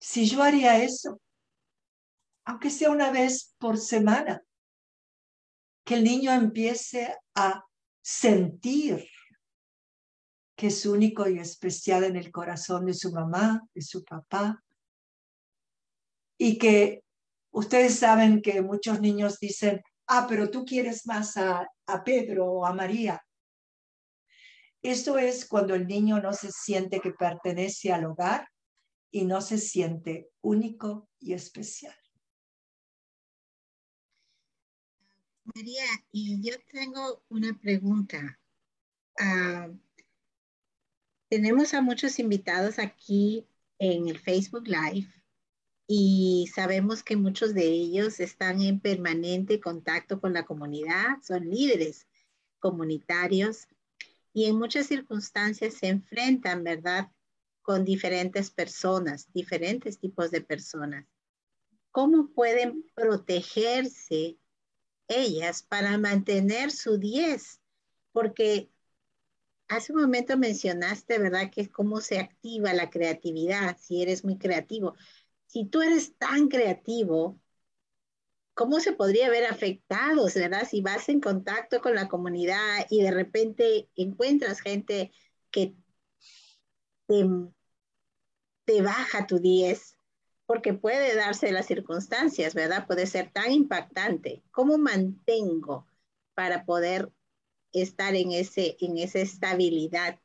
[0.00, 1.20] Si yo haría eso,
[2.44, 4.42] aunque sea una vez por semana,
[5.84, 7.64] que el niño empiece a
[8.02, 9.08] sentir
[10.56, 14.60] que es único y especial en el corazón de su mamá, de su papá.
[16.36, 17.04] Y que
[17.52, 21.68] ustedes saben que muchos niños dicen, ah, pero tú quieres más a,
[22.04, 23.22] Pedro o a María.
[24.82, 28.48] Esto es cuando el niño no se siente que pertenece al hogar
[29.10, 31.96] y no se siente único y especial.
[35.54, 38.38] María, y yo tengo una pregunta.
[39.18, 39.68] Ah,
[41.28, 43.46] tenemos a muchos invitados aquí
[43.78, 45.17] en el Facebook Live
[45.90, 52.06] y sabemos que muchos de ellos están en permanente contacto con la comunidad, son líderes
[52.58, 53.66] comunitarios
[54.34, 57.10] y en muchas circunstancias se enfrentan, ¿verdad?,
[57.62, 61.06] con diferentes personas, diferentes tipos de personas.
[61.90, 64.36] ¿Cómo pueden protegerse
[65.08, 67.60] ellas para mantener su 10?
[68.12, 68.70] Porque
[69.68, 74.36] hace un momento mencionaste, ¿verdad?, que es cómo se activa la creatividad, si eres muy
[74.36, 74.94] creativo
[75.48, 77.40] si tú eres tan creativo,
[78.54, 80.66] ¿cómo se podría ver afectados, verdad?
[80.68, 85.10] Si vas en contacto con la comunidad y de repente encuentras gente
[85.50, 85.74] que
[88.66, 89.96] te, baja tu 10,
[90.46, 92.86] porque puede darse las circunstancias, ¿verdad?
[92.86, 94.42] Puede ser tan impactante.
[94.50, 95.86] ¿Cómo mantengo
[96.34, 97.10] para poder
[97.72, 100.20] estar en, ese, en esa estabilidad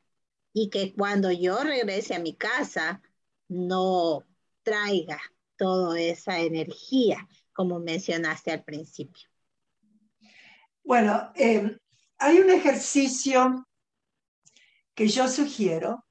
[0.52, 3.02] y que cuando yo regrese a mi casa
[3.48, 4.26] no
[4.64, 5.20] traiga
[5.56, 9.28] toda esa energía, como mencionaste al principio.
[10.82, 11.78] Bueno, em,
[12.18, 13.66] hay un ejercicio
[14.94, 16.04] que yo sugiero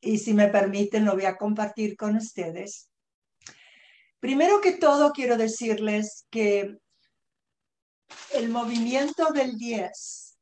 [0.00, 2.90] y si me permiten lo voy a compartir con ustedes.
[4.20, 6.76] Primero que todo quiero decirles que
[8.32, 10.38] el movimiento del 10,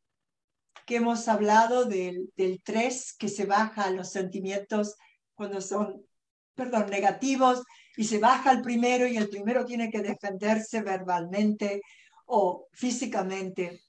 [0.86, 4.97] que hemos hablado del, del 3, que se baja los sentimientos
[5.34, 6.07] cuando son
[6.55, 7.63] perdón, negativos
[7.97, 11.83] y se baja el primero y el primero tiene que defenderse verbalmente
[12.27, 13.83] o físicamente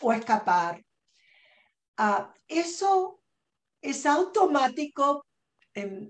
[0.00, 0.82] o escapar.
[1.96, 3.20] Ah, eso
[3.80, 5.26] es automático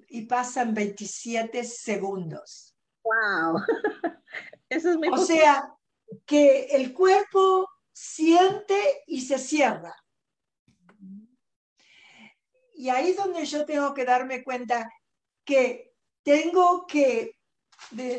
[0.09, 2.77] y pasa en 27 segundos.
[3.03, 3.63] ¡Wow!
[4.69, 5.73] Eso es muy O sea,
[6.27, 9.95] que el cuerpo siente y se cierra.
[12.75, 14.91] Y ahí es donde yo tengo que darme cuenta
[15.45, 15.93] que
[16.25, 17.37] tengo que,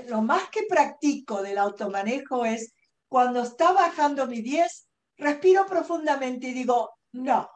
[0.07, 2.73] lo más que practico del automanejo es
[3.09, 4.87] cuando está bajando mi 10,
[5.17, 7.49] respiro profundamente y digo, no,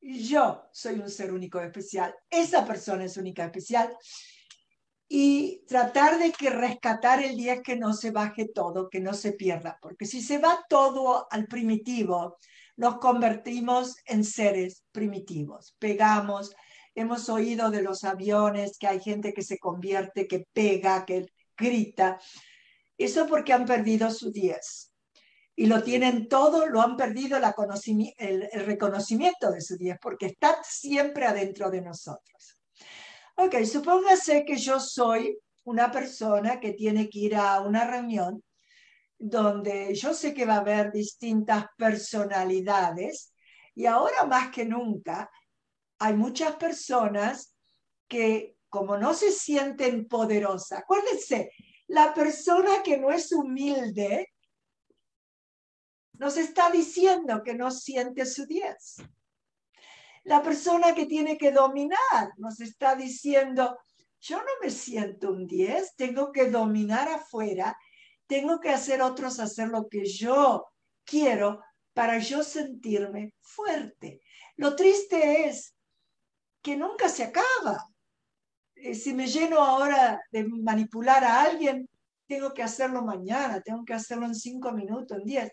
[0.00, 3.94] yo soy un ser único especial, esa persona es única especial.
[5.12, 9.32] Y tratar de que rescatar el 10 que no se baje todo, que no se
[9.32, 12.38] pierda, porque si se va todo al primitivo,
[12.76, 16.54] nos convertimos en seres primitivos, pegamos,
[16.94, 21.26] Hemos oído de los aviones que hay gente que se convierte, que pega, que
[21.56, 22.18] grita.
[22.98, 24.92] Eso porque han perdido su 10.
[25.56, 31.26] Y lo tienen todo, lo han perdido el, reconocimiento de su 10, porque está siempre
[31.26, 32.60] adentro de nosotros.
[33.36, 38.42] Ok, supóngase que yo soy una persona que tiene que ir a una reunión
[39.18, 43.34] donde yo sé que va a haber distintas personalidades
[43.74, 45.30] y ahora más que nunca
[46.00, 47.54] hay muchas personas
[48.08, 51.52] que como no se sienten poderosas, acuérdense,
[51.88, 54.32] la persona que no es humilde
[56.14, 58.96] nos está diciendo que no siente su 10.
[60.24, 63.78] La persona que tiene que dominar nos está diciendo,
[64.20, 67.76] yo no me siento un 10, tengo que dominar afuera,
[68.26, 70.66] tengo que hacer otros hacer lo que yo
[71.04, 71.60] quiero
[71.92, 74.22] para yo sentirme fuerte.
[74.56, 75.74] Lo triste es
[76.62, 77.86] que nunca se acaba.
[78.74, 81.88] Eh, si me lleno ahora de manipular a alguien,
[82.26, 85.52] tengo que hacerlo mañana, tengo que hacerlo en cinco minutos, en diez.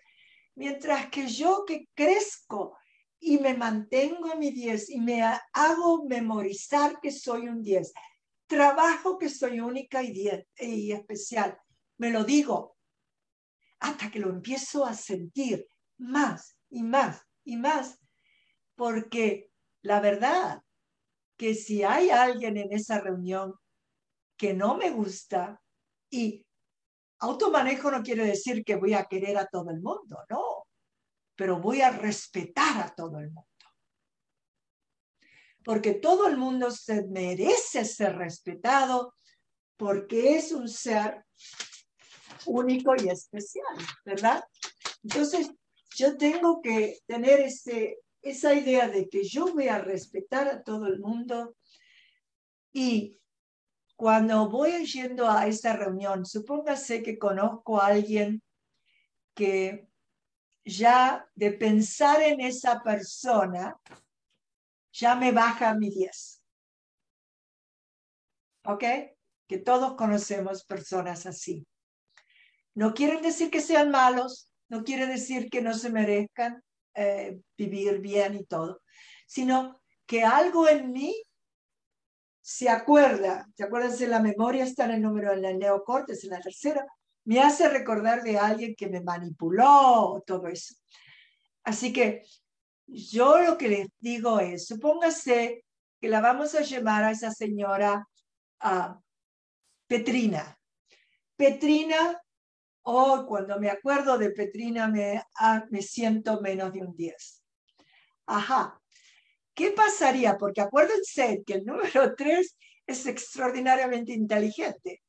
[0.55, 2.77] Mientras que yo que crezco
[3.19, 7.93] y me mantengo en mi diez y me hago memorizar que soy un diez,
[8.45, 11.57] trabajo que soy única y, diez, y especial,
[11.97, 12.77] me lo digo
[13.79, 17.99] hasta que lo empiezo a sentir más y más y más,
[18.75, 19.51] porque
[19.81, 20.61] la verdad
[21.37, 23.53] que si hay alguien en esa reunión
[24.35, 25.61] que no me gusta
[26.09, 26.45] y
[27.19, 30.67] automanejo no quiere decir que voy a querer a todo el mundo, no,
[31.35, 33.47] pero voy a respetar a todo el mundo.
[35.63, 39.13] Porque todo el mundo se merece ser respetado
[39.75, 41.23] porque es un ser
[42.45, 44.43] único y especial, ¿verdad?
[45.03, 45.51] Entonces,
[45.95, 50.87] yo tengo que tener ese, esa idea de que yo voy a respetar a todo
[50.87, 51.55] el mundo
[52.73, 53.17] y
[53.95, 58.43] cuando voy yendo a esta reunión, supóngase que conozco a alguien
[59.33, 59.87] que
[60.63, 63.79] ya de pensar en esa persona,
[64.91, 66.43] ya me baja mi 10.
[68.65, 68.83] ¿Ok?
[69.47, 71.65] Que todos conocemos personas así.
[72.75, 76.61] No quieren decir que sean malos, no quiere decir que no se merezcan
[76.99, 78.81] eh, vivir bien y todo,
[79.27, 81.15] sino que algo en mí
[82.41, 84.63] se acuerda, ¿te acuerdas de la memoria?
[84.63, 86.85] Está en el número en el neocortes, en la tercera,
[87.25, 90.73] me hace recordar de alguien que me manipuló, todo eso.
[91.63, 92.23] Así que
[92.87, 95.65] yo lo que les digo es, supóngase
[95.99, 98.07] que la vamos a llamar a esa señora
[98.63, 98.99] uh,
[99.87, 100.57] Petrina.
[101.35, 102.19] Petrina,
[102.89, 107.43] oh, cuando me acuerdo de Petrina me, ah, me siento menos de un 10.
[108.27, 108.81] Ajá.
[109.53, 110.37] ¿Qué pasaría?
[110.37, 115.03] Porque acuérdense que el número 3 es extraordinariamente inteligente.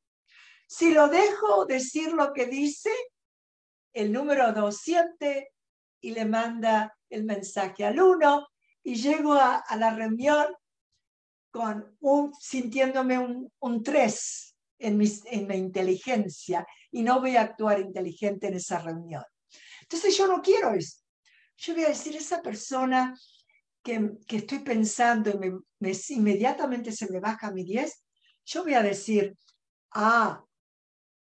[0.67, 2.91] Si lo dejo decir lo que dice,
[3.93, 5.53] el número 2 siente
[6.01, 8.47] y le manda el mensaje al 1
[8.83, 10.47] y llego a, la reunión
[11.49, 14.48] con un, sintiéndome un 3
[14.79, 19.23] en mi, en mi inteligencia y no voy a actuar inteligente en esa reunión.
[19.81, 20.97] Entonces yo no quiero eso.
[21.57, 23.13] Yo voy a decir, esa persona
[23.83, 28.05] que, que estoy pensando y me, inmediatamente se me baja mi 10,
[28.45, 29.37] yo voy a decir,
[29.91, 30.43] ah,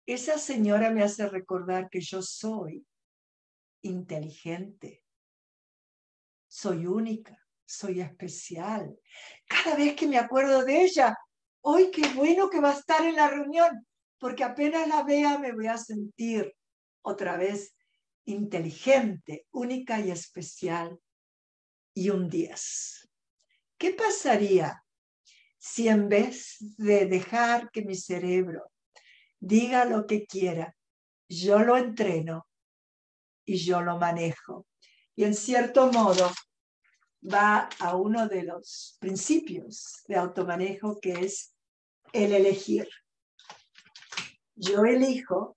[0.06, 2.84] esa señora me hace recordar que yo soy
[3.82, 5.04] inteligente,
[6.48, 8.98] soy única, soy especial.
[9.46, 11.16] Cada vez que me acuerdo de ella,
[11.62, 13.86] hoy qué bueno que va a estar en la reunión,
[14.18, 16.54] porque apenas la vea me voy a sentir
[17.02, 17.74] otra vez
[18.24, 20.98] inteligente, única y especial.
[21.94, 23.08] Y un 10.
[23.76, 24.82] ¿Qué pasaría
[25.58, 28.72] si en vez de dejar que mi cerebro
[29.38, 30.74] diga lo que quiera,
[31.28, 32.48] yo lo entreno
[33.44, 34.66] y yo lo manejo.
[35.14, 36.32] Y en cierto modo
[37.22, 41.51] va a uno de los principios de automanejo que es
[42.12, 42.88] el elegir.
[44.54, 45.56] Yo elijo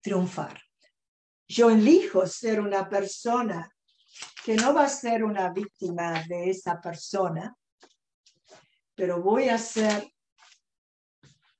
[0.00, 0.62] triunfar.
[1.48, 3.74] Yo elijo ser una persona
[4.44, 7.56] que no va a ser una víctima de esa persona,
[8.94, 10.12] pero voy a ser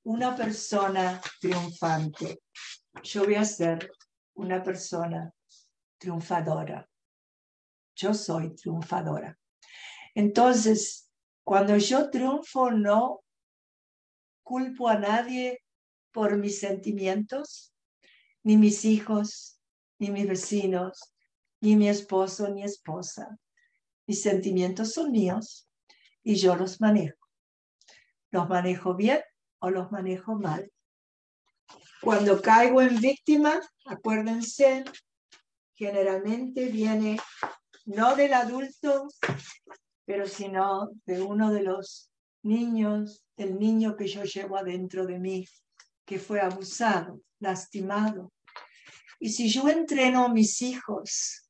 [0.03, 2.41] una persona triunfante.
[3.03, 3.91] Yo voy a ser
[4.35, 5.31] una persona
[5.97, 6.87] triunfadora.
[7.95, 9.37] Yo soy triunfadora.
[10.15, 11.11] Entonces,
[11.43, 13.21] cuando yo triunfo, no
[14.49, 15.61] culpo a nadie
[16.11, 17.71] por mis sentimientos,
[18.41, 19.61] ni mis hijos,
[19.99, 21.13] ni mis vecinos,
[21.61, 23.37] ni mi esposo, ni esposa.
[24.07, 25.69] Mis sentimientos son míos
[26.23, 27.27] y yo los manejo.
[28.31, 29.21] Los manejo bien
[29.59, 30.71] o los manejo mal.
[32.01, 34.83] Cuando caigo en víctima, acuérdense,
[35.75, 37.19] generalmente viene
[37.85, 39.09] no del adulto,
[40.05, 45.47] pero sino de uno de los niños, el niño que yo llevo adentro de mí,
[46.05, 48.31] que fue abusado, lastimado.
[49.19, 51.49] Y si yo entreno a mis hijos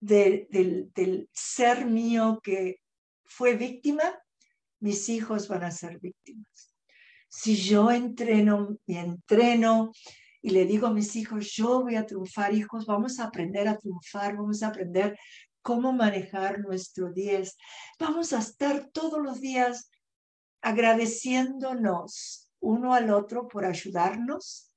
[0.00, 2.80] del, ser mío que
[3.24, 4.20] fue víctima,
[4.80, 6.72] mis hijos van a ser víctimas
[7.32, 9.92] si yo entreno, me entreno
[10.42, 13.78] y le digo a mis hijos, yo voy a triunfar, hijos, vamos a aprender a
[13.78, 15.18] triunfar, vamos a aprender
[15.62, 17.56] cómo manejar nuestro 10.
[17.98, 19.88] Vamos a estar todos los días
[20.62, 24.72] agradeciéndonos uno al otro por ayudarnos,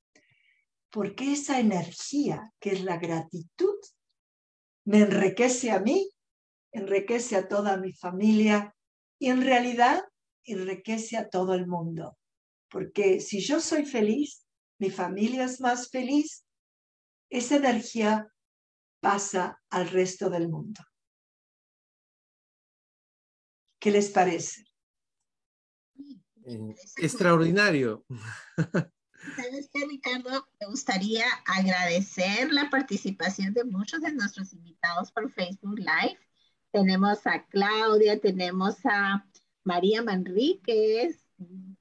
[0.90, 3.76] porque esa energía que es la gratitud
[4.86, 6.10] me enriquece a mí,
[6.72, 8.76] enriquece a toda mi familia
[9.20, 10.04] y en realidad
[10.44, 12.18] enriquece a todo el mundo.
[12.70, 14.46] Porque si yo soy feliz,
[14.80, 16.46] mi familia es más feliz,
[17.30, 18.28] esa energía
[19.00, 20.82] pasa al resto del mundo.
[23.80, 24.64] ¿Qué les parece?
[26.46, 28.06] Eh, extraordinario.
[29.36, 30.48] ¿Sabes qué, Ricardo?
[30.60, 36.20] Me gustaría agradecer la participación de muchos de nuestros invitados por Facebook Live.
[36.72, 39.26] Tenemos a Claudia, tenemos a
[39.64, 41.26] María Manríquez,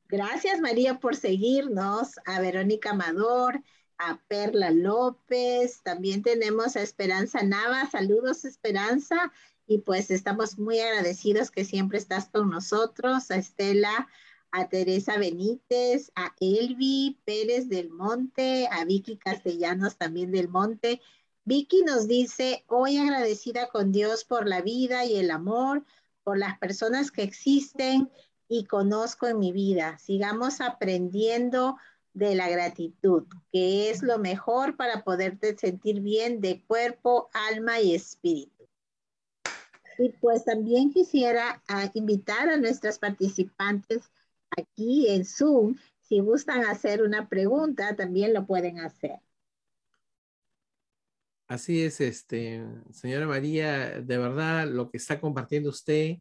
[0.09, 3.63] Gracias María por seguirnos, a Verónica Amador,
[3.99, 9.33] a Perla López, también tenemos a Esperanza Nava, saludos Esperanza,
[9.67, 14.09] y pues estamos muy agradecidos que siempre estás con nosotros, a Estela,
[14.55, 21.01] a Teresa Benítez, a Elvi Pérez del Monte, a Vicky Castellanos también del Monte.
[21.45, 25.85] Vicky nos dice, hoy agradecida con Dios por la vida y el amor,
[26.23, 28.09] por las personas que existen
[28.49, 29.99] y conozco en mi vida.
[29.99, 31.77] Sigamos aprendiendo
[32.13, 37.93] de la gratitud, que es lo mejor para poderte sentir bien de cuerpo, alma y
[37.93, 38.69] espíritu.
[39.99, 44.13] Y pues también quisiera ah, invitar a nuestras participantes
[44.57, 49.19] aquí en Zoom, si gustan hacer una pregunta, también lo pueden hacer.
[51.47, 56.19] Así es, este, señora María, de verdad lo que está compartiendo usted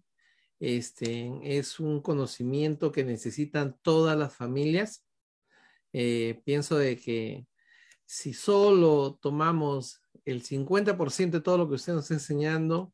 [0.59, 5.05] este, es un conocimiento que necesitan todas las familias.
[5.93, 7.47] Eh, pienso de que
[8.05, 12.93] si solo tomamos el 50% de todo lo que usted nos está enseñando,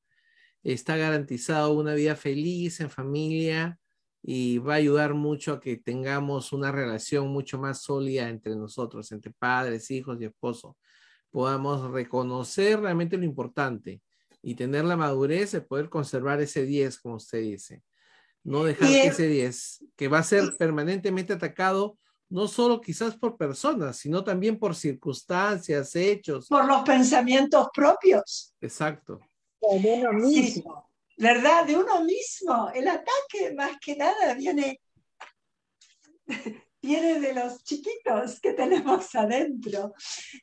[0.63, 3.79] está garantizado una vida feliz en familia
[4.22, 9.11] y va a ayudar mucho a que tengamos una relación mucho más sólida entre nosotros,
[9.11, 10.76] entre padres, hijos y esposos.
[11.30, 14.01] Podamos reconocer realmente lo importante
[14.41, 17.84] y tener la madurez de poder conservar ese 10, como usted dice.
[18.43, 21.97] No dejar que ese 10, que va a ser permanentemente atacado,
[22.30, 26.47] no solo quizás por personas, sino también por circunstancias, hechos.
[26.47, 28.53] Por los pensamientos propios.
[28.61, 29.20] Exacto.
[29.61, 30.88] De uno mismo.
[31.20, 31.65] ¿Verdad?
[31.65, 32.72] De uno mismo.
[32.74, 34.80] El ataque más que nada viene,
[36.82, 39.93] viene de los chiquitos que tenemos adentro,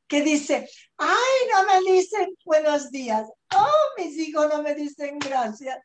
[0.07, 0.68] que dice,
[0.99, 5.79] ay, no me dicen buenos días, oh, mis hijos no me dicen gracias,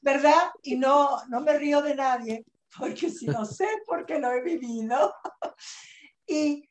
[0.00, 0.50] ¿verdad?
[0.62, 2.46] Y no, no me río de nadie,
[2.78, 5.14] porque si no sé, porque lo he vivido.
[6.26, 6.66] y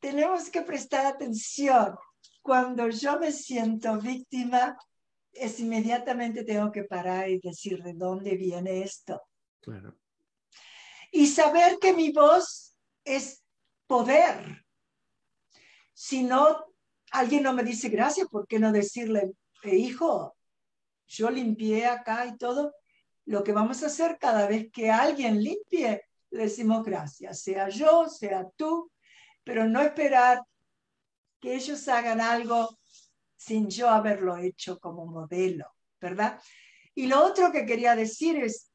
[0.00, 1.94] tenemos que prestar atención.
[2.40, 4.78] Cuando yo me siento víctima,
[5.34, 9.22] es inmediatamente tengo que parar y decir de dónde viene esto.
[9.60, 9.96] Claro.
[11.10, 13.42] Y saber que mi voz es
[13.86, 14.64] poder.
[15.92, 16.64] Si no,
[17.12, 19.32] alguien no me dice gracias, ¿por qué no decirle,
[19.62, 20.36] eh, hijo,
[21.06, 22.74] yo limpié acá y todo?
[23.26, 28.08] Lo que vamos a hacer cada vez que alguien limpie, le decimos gracias, sea yo,
[28.08, 28.90] sea tú,
[29.44, 30.42] pero no esperar
[31.40, 32.76] que ellos hagan algo
[33.44, 35.66] sin yo haberlo hecho como modelo,
[36.00, 36.40] ¿verdad?
[36.94, 38.70] Y lo otro que quería decir es,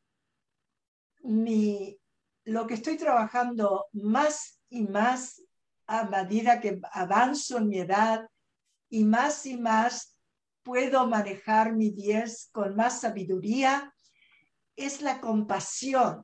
[1.22, 2.00] mi,
[2.44, 5.42] lo que estoy trabajando más y más
[5.88, 8.30] a medida que avanzo en mi edad
[8.90, 10.16] y más y más
[10.62, 13.92] puedo manejar mi 10 con más sabiduría,
[14.76, 16.24] es la compasión.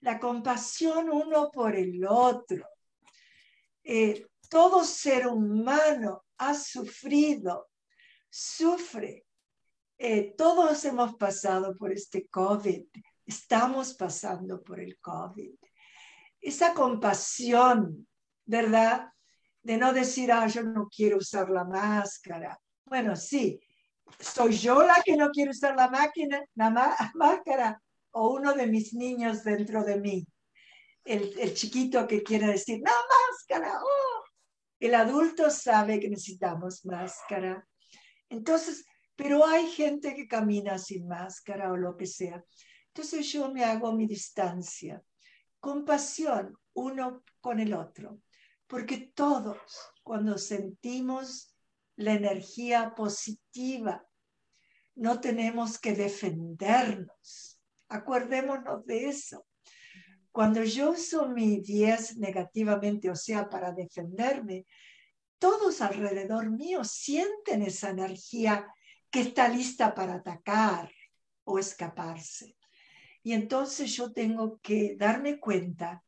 [0.00, 2.68] La compasión uno por el otro.
[3.82, 7.68] Eh, todo ser humano ha sufrido,
[8.28, 9.24] sufre.
[9.98, 12.84] Eh, todos hemos pasado por este COVID,
[13.24, 15.54] estamos pasando por el COVID.
[16.40, 18.06] Esa compasión,
[18.44, 19.10] ¿verdad?
[19.62, 22.58] De no decir, ah, yo no quiero usar la máscara.
[22.84, 23.58] Bueno, sí,
[24.20, 26.70] soy yo la que no quiero usar la máquina, la
[27.14, 27.82] máscara,
[28.12, 30.26] o uno de mis niños dentro de mí.
[31.04, 32.92] El, el chiquito que quiere decir, no,
[33.30, 34.05] máscara, oh,
[34.80, 37.66] el adulto sabe que necesitamos máscara.
[38.28, 42.44] Entonces, pero hay gente que camina sin máscara o lo que sea.
[42.88, 45.02] Entonces yo me hago mi distancia,
[45.60, 48.20] compasión uno con el otro,
[48.66, 49.58] porque todos
[50.02, 51.54] cuando sentimos
[51.96, 54.06] la energía positiva,
[54.94, 57.60] no tenemos que defendernos.
[57.88, 59.46] Acuérdémonos de eso.
[60.36, 64.66] Cuando yo uso mi 10 negativamente, o sea, para defenderme,
[65.38, 68.66] todos alrededor mío sienten esa energía
[69.08, 70.92] que está lista para atacar
[71.44, 72.54] o escaparse.
[73.22, 76.04] Y entonces yo tengo que darme cuenta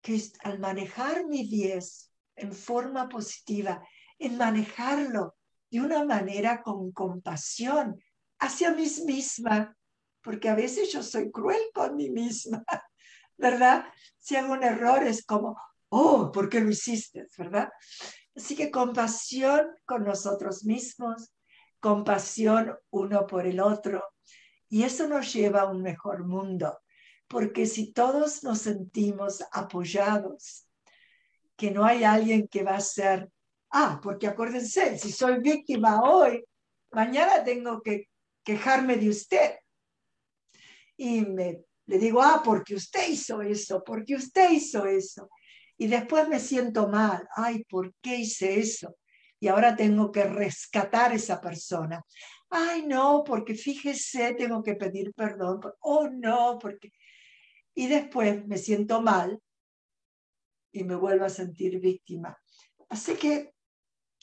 [0.00, 3.86] que al manejar mi 10 en forma positiva,
[4.18, 5.36] en manejarlo
[5.70, 8.02] de una manera con compasión
[8.38, 9.76] hacia mí misma,
[10.22, 12.64] porque a veces yo soy cruel con mí misma.
[13.40, 13.86] ¿Verdad?
[14.18, 15.56] Si hago un error es como,
[15.88, 17.26] oh, ¿por qué lo hiciste?
[17.36, 17.70] ¿verdad?
[18.36, 21.32] Así que compasión con nosotros mismos,
[21.80, 24.04] compasión uno por el otro.
[24.68, 26.78] Y eso nos lleva a un mejor mundo,
[27.26, 30.66] porque si todos nos sentimos apoyados,
[31.56, 33.28] que no hay alguien que va a ser,
[33.70, 36.44] ah, porque acuérdense, si soy víctima hoy,
[36.92, 38.08] mañana tengo que
[38.44, 39.56] quejarme de usted.
[40.96, 45.28] Y me le digo, ah, porque usted hizo eso, porque usted hizo eso.
[45.76, 48.96] Y después me siento mal, ay, ¿por qué hice eso?
[49.40, 52.00] Y ahora tengo que rescatar a esa persona.
[52.48, 55.60] Ay, no, porque fíjese, tengo que pedir perdón.
[55.80, 56.92] Oh, no, porque...
[57.74, 59.40] Y después me siento mal
[60.70, 62.38] y me vuelvo a sentir víctima.
[62.88, 63.52] Así que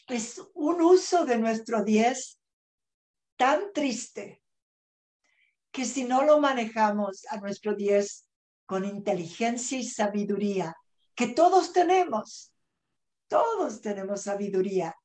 [0.08, 2.40] es un uso de nuestro 10
[3.36, 4.42] tan triste
[5.78, 8.28] que si no lo manejamos a nuestro 10
[8.66, 10.76] con inteligencia y sabiduría,
[11.14, 12.52] que todos tenemos.
[13.28, 14.96] Todos tenemos sabiduría.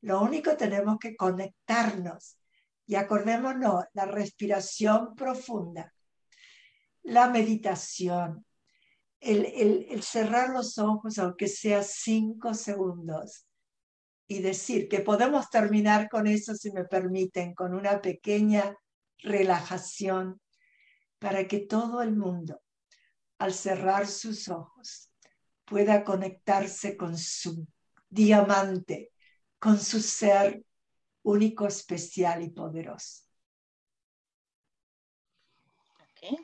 [0.00, 2.38] Lo único tenemos que conectarnos
[2.86, 5.92] y acordémonos la respiración profunda,
[7.02, 8.46] la meditación,
[9.20, 13.46] el, el, cerrar los ojos, aunque sea cinco segundos,
[14.26, 18.74] y decir que podemos terminar con eso, si me permiten, con una pequeña
[19.22, 20.40] relajación
[21.18, 22.60] para que todo el mundo,
[23.38, 25.10] al cerrar sus ojos,
[25.64, 27.66] pueda conectarse con su
[28.08, 29.12] diamante,
[29.58, 30.64] con su ser
[31.22, 33.24] único, especial y poderoso.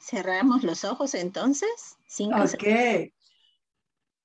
[0.00, 1.96] cerramos los ojos entonces.
[2.06, 3.12] Cinco ok.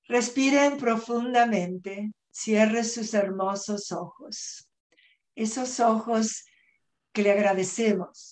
[0.08, 2.12] Respiren profundamente.
[2.30, 4.68] Cierre sus hermosos ojos.
[5.34, 6.44] Esos ojos
[7.12, 8.31] que le agradecemos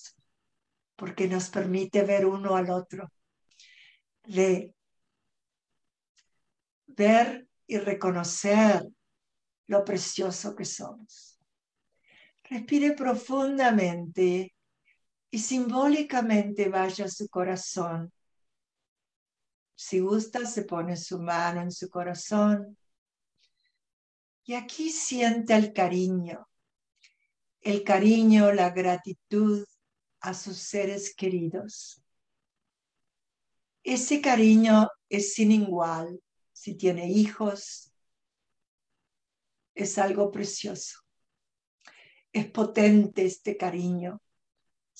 [1.01, 3.11] porque nos permite ver uno al otro.
[6.85, 8.87] Ver y reconocer
[9.65, 11.39] lo precioso que somos.
[12.43, 14.53] Respire profundamente
[15.31, 18.13] y simbólicamente vaya a su corazón.
[19.73, 22.77] Si gusta, se pone su mano en su corazón.
[24.43, 26.47] Y aquí siente el cariño,
[27.59, 29.65] el cariño, la gratitud
[30.21, 32.01] a sus seres queridos.
[33.83, 36.21] Ese cariño es sin igual.
[36.53, 37.91] Si tiene hijos,
[39.73, 40.99] es algo precioso.
[42.31, 44.21] Es potente este cariño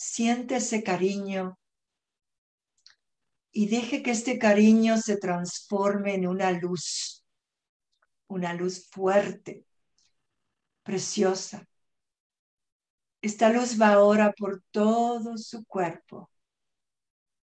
[0.01, 1.59] siente ese cariño
[3.51, 7.24] y deje que este cariño se transforme en una luz,
[8.28, 9.63] una luz fuerte,
[10.82, 11.67] preciosa.
[13.22, 16.30] Esta luz va ahora por todo su cuerpo,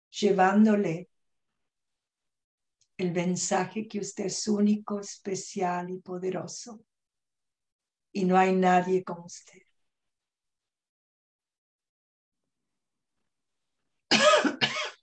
[0.10, 1.10] llevándole
[2.98, 6.82] el mensaje que usted es único, especial y poderoso.
[8.12, 9.62] Y no hay nadie como usted.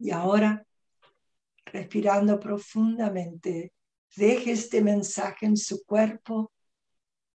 [0.00, 0.64] Y ahora,
[1.66, 3.72] respirando profundamente,
[4.16, 6.52] deje este mensaje en su cuerpo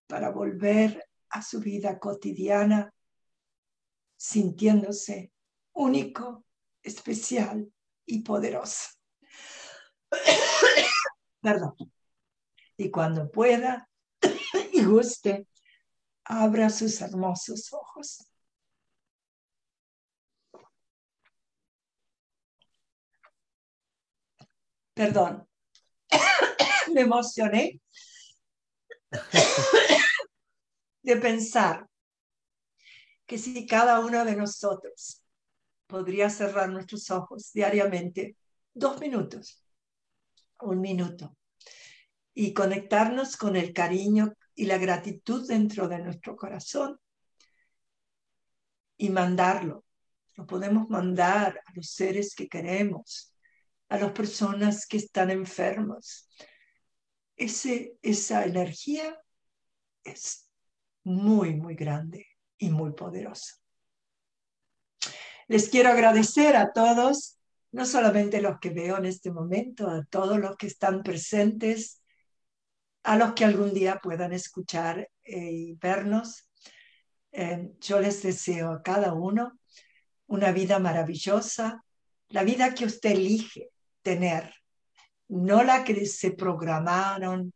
[0.08, 1.04] para volver
[1.34, 2.94] a su vida cotidiana,
[4.16, 5.32] sintiéndose
[5.74, 6.46] único,
[6.84, 7.74] especial
[8.06, 8.90] y poderoso.
[11.42, 11.76] Perdón.
[12.78, 13.90] Y cuando pueda
[14.74, 15.48] y guste,
[16.26, 18.28] abra sus hermosos ojos.
[24.94, 25.48] Perdón,
[26.94, 27.82] me emocioné
[31.04, 31.88] de pensar
[33.26, 35.24] que si cada uno de nosotros
[35.88, 38.36] podría cerrar nuestros ojos diariamente
[38.74, 39.64] dos minutos,
[40.62, 41.38] un minuto,
[42.34, 47.00] y conectarnos con el cariño y la gratitud dentro de nuestro corazón
[48.98, 49.86] y mandarlo.
[50.36, 53.36] Lo podemos mandar a los seres que queremos,
[53.90, 56.28] a las personas que están enfermos.
[57.36, 59.20] Ese, esa energía
[60.04, 60.43] es
[61.04, 62.28] muy, muy grande
[62.58, 63.56] y muy poderosa.
[65.48, 67.38] Les quiero agradecer a todos,
[67.72, 72.02] no solamente los que veo en este momento, a todos los que están presentes,
[73.04, 76.50] a los que algún día puedan escuchar eh, y vernos.
[77.32, 79.60] Eh, yo les deseo a cada uno
[80.28, 81.84] una vida maravillosa,
[82.30, 83.70] la vida que usted elige,
[84.02, 84.54] tener,
[85.28, 87.54] no la que se programaron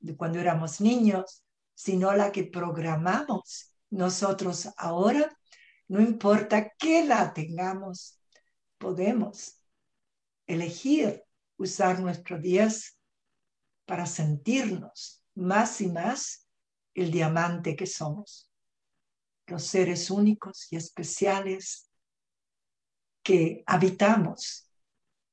[0.00, 1.42] de cuando éramos niños,
[1.76, 5.38] sino la que programamos nosotros ahora,
[5.88, 8.18] no importa qué la tengamos,
[8.78, 9.60] podemos
[10.46, 11.22] elegir
[11.58, 12.98] usar nuestro 10
[13.84, 16.48] para sentirnos más y más
[16.94, 18.50] el diamante que somos,
[19.46, 21.90] los seres únicos y especiales
[23.22, 24.70] que habitamos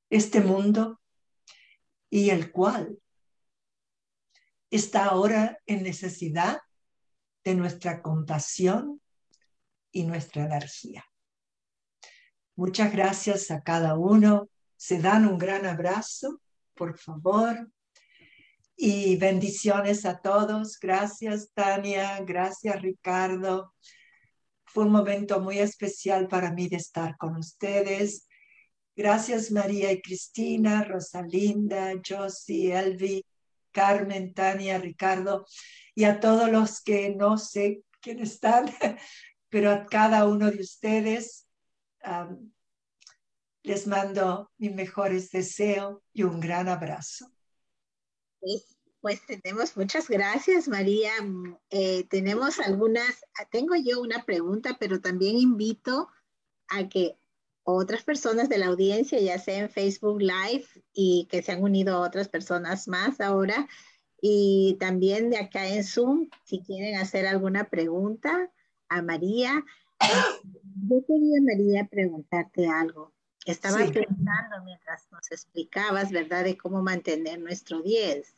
[0.09, 0.99] este mundo
[2.09, 2.99] y el cual
[4.75, 6.59] está ahora en necesidad
[7.43, 9.01] de nuestra compasión
[9.91, 11.05] y nuestra energía.
[12.55, 14.49] Muchas gracias a cada uno.
[14.75, 16.41] Se dan un gran abrazo,
[16.73, 17.69] por favor.
[18.75, 20.79] Y bendiciones a todos.
[20.79, 22.19] Gracias, Tania.
[22.21, 23.73] Gracias, Ricardo.
[24.65, 28.27] Fue un momento muy especial para mí de estar con ustedes.
[28.95, 33.25] Gracias María y Cristina, Rosalinda, Josie, Elvi,
[33.73, 35.45] Carmen, Tania, Ricardo
[35.95, 38.65] y a todos los que no sé quién están,
[39.49, 41.47] pero a cada uno de ustedes.
[43.63, 47.31] les mando mis mejores deseos y un gran abrazo.
[49.01, 51.11] Pues, tenemos muchas gracias, María.
[51.69, 53.21] Eh, tenemos algunas,
[53.51, 56.09] tengo yo una pregunta, pero también invito
[56.67, 57.17] a que
[57.63, 62.01] otras personas de la audiencia, ya sea en Facebook Live y que se han unido
[62.01, 63.67] otras personas más ahora,
[64.21, 68.49] y también de acá en Zoom, si quieren hacer alguna pregunta
[68.87, 69.65] a María.
[70.89, 73.13] Yo quería, María, preguntarte algo.
[73.45, 78.33] Estaba pensando mientras nos explicabas, ¿verdad?, de cómo mantener nuestro 10.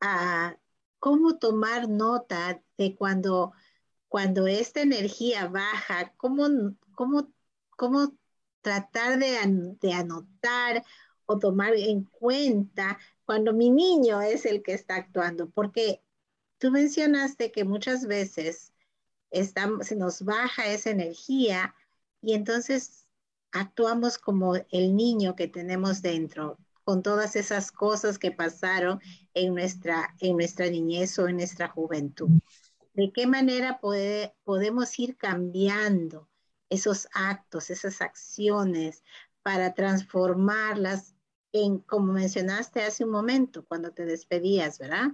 [0.00, 0.56] Ah,
[1.00, 3.52] cómo tomar nota de cuando,
[4.08, 6.46] cuando esta energía baja, cómo,
[6.94, 7.32] cómo,
[7.76, 8.14] cómo
[8.62, 10.84] tratar de, anotar
[11.26, 16.02] o tomar en cuenta cuando mi niño es el que está actuando, porque
[16.58, 18.72] tú mencionaste que muchas veces
[19.30, 21.74] se nos baja esa energía
[22.20, 23.06] y entonces
[23.50, 29.00] actuamos como el niño que tenemos dentro, con todas esas cosas que pasaron
[29.34, 32.28] en nuestra, en nuestra niñez o en nuestra juventud.
[32.94, 36.28] ¿De qué manera podemos ir cambiando
[36.72, 39.04] esos actos, esas acciones
[39.42, 41.14] para transformarlas
[41.52, 45.08] en, como mencionaste hace un momento, cuando te despedías, ¿verdad?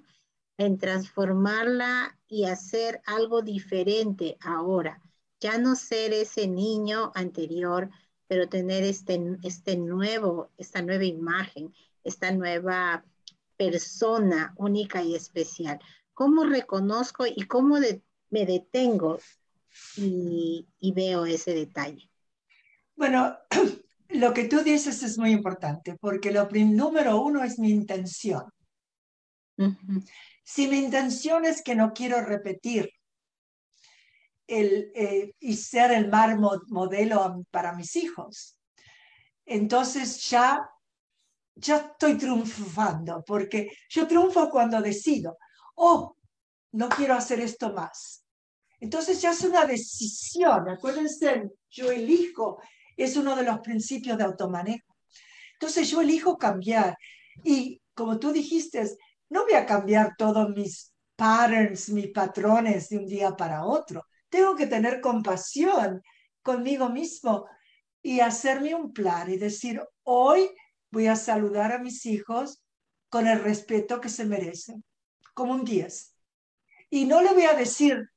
[0.57, 5.03] En transformarla y hacer algo diferente ahora.
[5.41, 7.91] Ya no ser ese niño anterior,
[8.29, 13.05] pero tener este, este nuevo, esta nueva imagen, esta nueva
[13.57, 15.81] persona única y especial.
[16.15, 17.79] ¿Cómo reconozco y cómo
[18.31, 19.19] me detengo
[19.97, 22.11] y, y veo ese detalle?
[22.97, 23.37] Bueno,
[24.09, 28.45] lo que tú dices es muy importante porque lo número uno es mi intención.
[30.45, 32.91] Si mi intención es que no quiero repetir
[34.47, 38.59] el, eh, y ser el mar modelo para mis hijos,
[39.45, 40.69] entonces ya,
[41.55, 45.39] ya estoy triunfando porque yo triunfo cuando decido,
[45.75, 46.17] oh,
[46.73, 48.28] no quiero hacer esto más.
[48.81, 50.69] Entonces ya es una decisión.
[50.69, 52.61] Acuérdense, yo elijo
[52.99, 54.97] es uno de los principios de automanejo.
[55.55, 56.97] Entonces yo elijo cambiar
[57.43, 58.85] y como tú dijiste,
[59.31, 64.05] no voy a cambiar todos mis patterns, mis patrones de un día para otro.
[64.29, 66.03] Tengo que tener compasión
[66.43, 67.47] conmigo mismo
[68.03, 70.51] y hacerme un plan y decir, hoy
[70.91, 72.63] voy a saludar a mis hijos
[73.09, 74.85] con el respeto que se merecen,
[75.35, 76.15] como un 10.
[76.91, 78.11] Y no le voy a decir,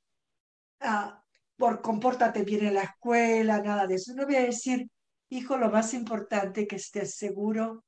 [0.82, 1.24] ah,
[1.58, 4.14] por compórtate bien en la escuela, nada de eso.
[4.14, 4.90] No voy a decir,
[5.30, 7.84] hijo, lo más importante que estés seguro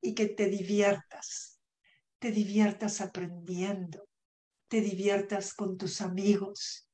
[0.00, 1.60] y que te diviertas,
[2.18, 4.08] te diviertas aprendiendo,
[4.68, 6.88] te diviertas con tus amigos.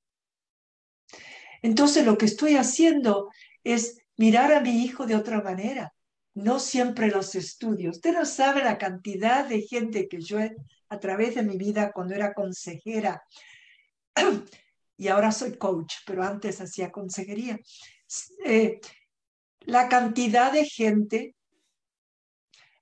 [1.62, 3.28] Entonces lo que estoy haciendo
[3.64, 5.92] es mirar a mi hijo de otra manera,
[6.34, 7.96] no siempre los estudios.
[7.96, 10.38] Usted no sabe la cantidad de gente que yo
[10.88, 13.22] a través de mi vida cuando era consejera
[15.00, 17.58] y ahora soy coach, pero antes hacía consejería.
[18.44, 18.78] Eh,
[19.60, 21.36] la cantidad de gente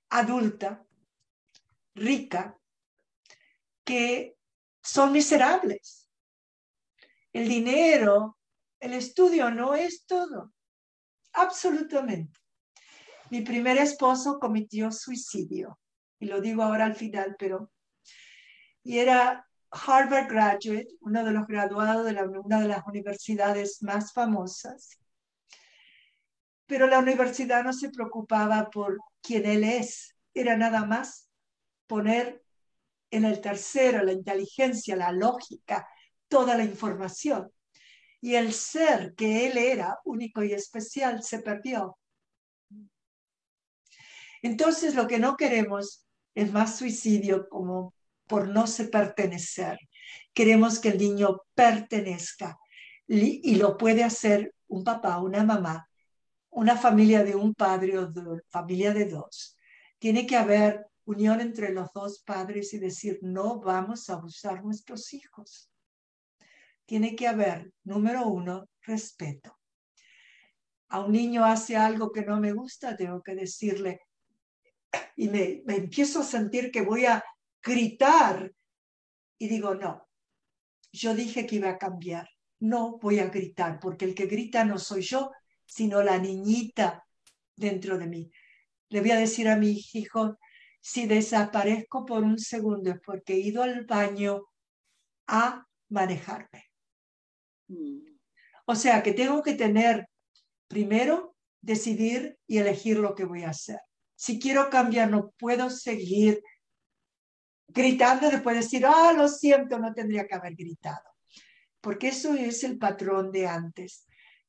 [0.09, 0.85] adulta,
[1.95, 2.59] rica,
[3.85, 4.35] que
[4.83, 6.09] son miserables.
[7.31, 8.37] El dinero,
[8.81, 10.51] el estudio no es todo,
[11.31, 12.37] absolutamente.
[13.29, 15.79] Mi primer esposo cometió suicidio,
[16.19, 17.71] y lo digo ahora al final, pero...
[18.83, 22.13] Y era Harvard graduate, uno de los graduados de
[22.43, 24.99] una de las universidades más famosas.
[26.65, 31.29] Pero la universidad no se preocupaba por quién él es, era nada más
[31.87, 32.43] poner
[33.11, 35.87] en el tercero la inteligencia, la lógica,
[36.27, 37.51] toda la información.
[38.21, 41.97] Y el ser que él era, único y especial, se perdió.
[44.41, 46.05] Entonces lo que no queremos
[46.35, 47.93] es más suicidio como
[48.29, 49.79] por no se pertenecer.
[50.33, 52.57] Queremos que el niño pertenezca
[53.07, 55.89] y lo puede hacer un papá, una mamá,
[56.51, 59.57] una familia de un padre o de familia de dos.
[59.97, 65.11] Tiene que haber unión entre los dos padres y decir, no vamos a abusar nuestros
[65.13, 65.71] hijos.
[66.85, 69.57] Tiene que haber, número uno, respeto.
[70.89, 74.01] A un niño hace algo que no me gusta, tengo que decirle,
[75.15, 77.23] y me, me empiezo a sentir que voy a
[77.61, 78.53] gritar.
[79.37, 80.07] Y digo, no,
[80.91, 82.29] yo dije que iba a cambiar.
[82.59, 85.31] No voy a gritar, porque el que grita no soy yo,
[85.65, 87.05] sino la niñita
[87.55, 88.31] dentro de mí.
[88.89, 90.37] Le voy a decir a mi hijo,
[90.81, 94.43] si desaparezco por un segundo es porque he ido al baño
[95.27, 96.65] a manejarme.
[98.65, 100.07] O sea que tengo que tener
[100.67, 103.79] primero decidir y elegir lo que voy a hacer.
[104.15, 106.41] Si quiero cambiar, no puedo seguir
[107.69, 111.15] gritando después de decir, ah, lo siento, no tendría que haber gritado.
[111.81, 114.05] Porque eso es el patrón de antes.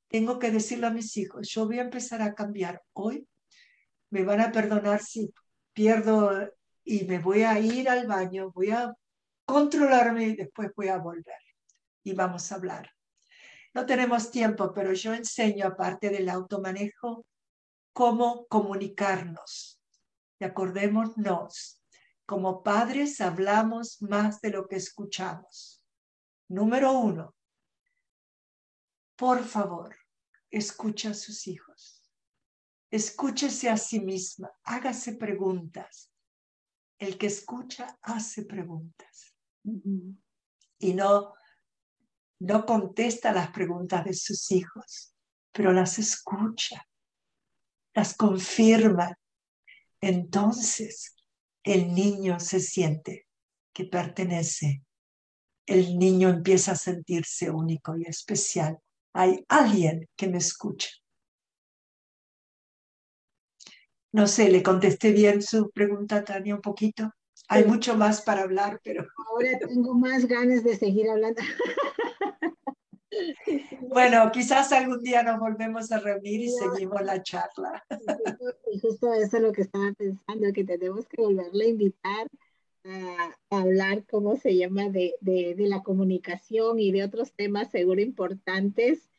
[0.09, 3.27] Tengo que decirle a mis hijos, yo voy a empezar a cambiar hoy.
[4.11, 5.33] Me van a perdonar si
[5.73, 6.51] pierdo
[6.83, 8.93] y me voy a ir al baño, voy a
[9.45, 11.39] controlarme y después voy a volver.
[12.03, 12.91] Y vamos a hablar.
[13.73, 17.25] No tenemos tiempo, pero yo enseño, aparte del automanejo,
[17.93, 19.81] cómo comunicarnos.
[20.41, 21.80] Y acordémonos,
[22.31, 25.85] como padres hablamos más de lo que escuchamos.
[26.49, 27.35] Número uno,
[29.17, 29.97] por favor,
[30.49, 32.09] escucha a sus hijos.
[32.89, 36.13] Escúchese a sí misma, hágase preguntas.
[37.01, 39.35] El que escucha hace preguntas.
[40.79, 41.35] Y no
[42.39, 45.17] no contesta las preguntas de sus hijos,
[45.51, 46.87] pero las escucha,
[47.93, 49.19] las confirma.
[50.01, 51.17] Entonces
[51.65, 53.27] el niño se siente
[53.73, 54.83] que pertenece.
[55.67, 58.79] El niño empieza a sentirse único y especial.
[59.15, 60.89] Hay alguien que me escucha.
[64.13, 67.13] No sé, le contesté bien su pregunta, Tania, un poquito.
[67.49, 69.07] Hay mucho más para hablar, pero...
[69.29, 71.41] Ahora tengo más ganas de seguir hablando.
[73.89, 77.85] Bueno, quizás algún día nos volvemos a reunir y seguimos la charla.
[78.81, 82.29] Justo eso es lo que estaba pensando, que tenemos que volverle a invitar
[82.85, 89.11] a, hablar, ¿cómo se llama?, de, de, la comunicación y de otros temas seguro importantes.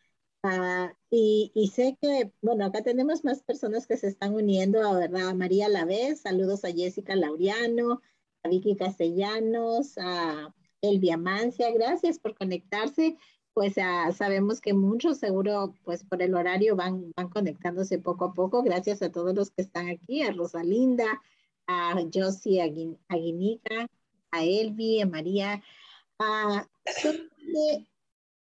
[0.43, 4.97] Ah, y, y, sé que, bueno, acá tenemos más personas que se están uniendo, a
[4.97, 8.01] verdad, a María Lavés, saludos a Jessica Laureano,
[8.43, 13.17] a Vicky Castellanos, a Elvia Mancia, gracias por conectarse
[13.53, 18.63] pues sabemos que muchos seguro, pues por el horario van, van conectándose poco a poco.
[18.63, 21.21] Gracias a todos los que están aquí, a Rosalinda,
[21.67, 22.61] a Josie
[23.09, 23.87] Aguinica,
[24.31, 25.61] a Elvi, a María.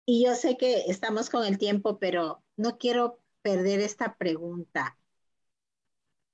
[0.05, 4.97] y yo sé que estamos con el tiempo, pero no quiero perder esta pregunta.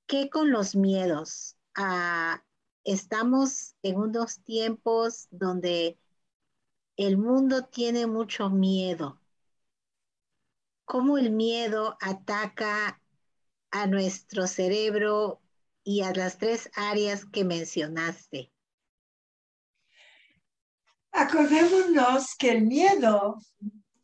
[0.08, 1.56] ¿Qué con los miedos?
[1.76, 2.44] Ah,
[2.84, 5.98] estamos en unos tiempos donde
[6.98, 9.20] el mundo tiene mucho miedo.
[10.86, 13.02] ¿Cómo el miedo ataca
[13.72, 15.42] a nuestro cerebro
[15.84, 18.52] y a las tres áreas que mencionaste?
[21.12, 23.40] Acordémonos que el miedo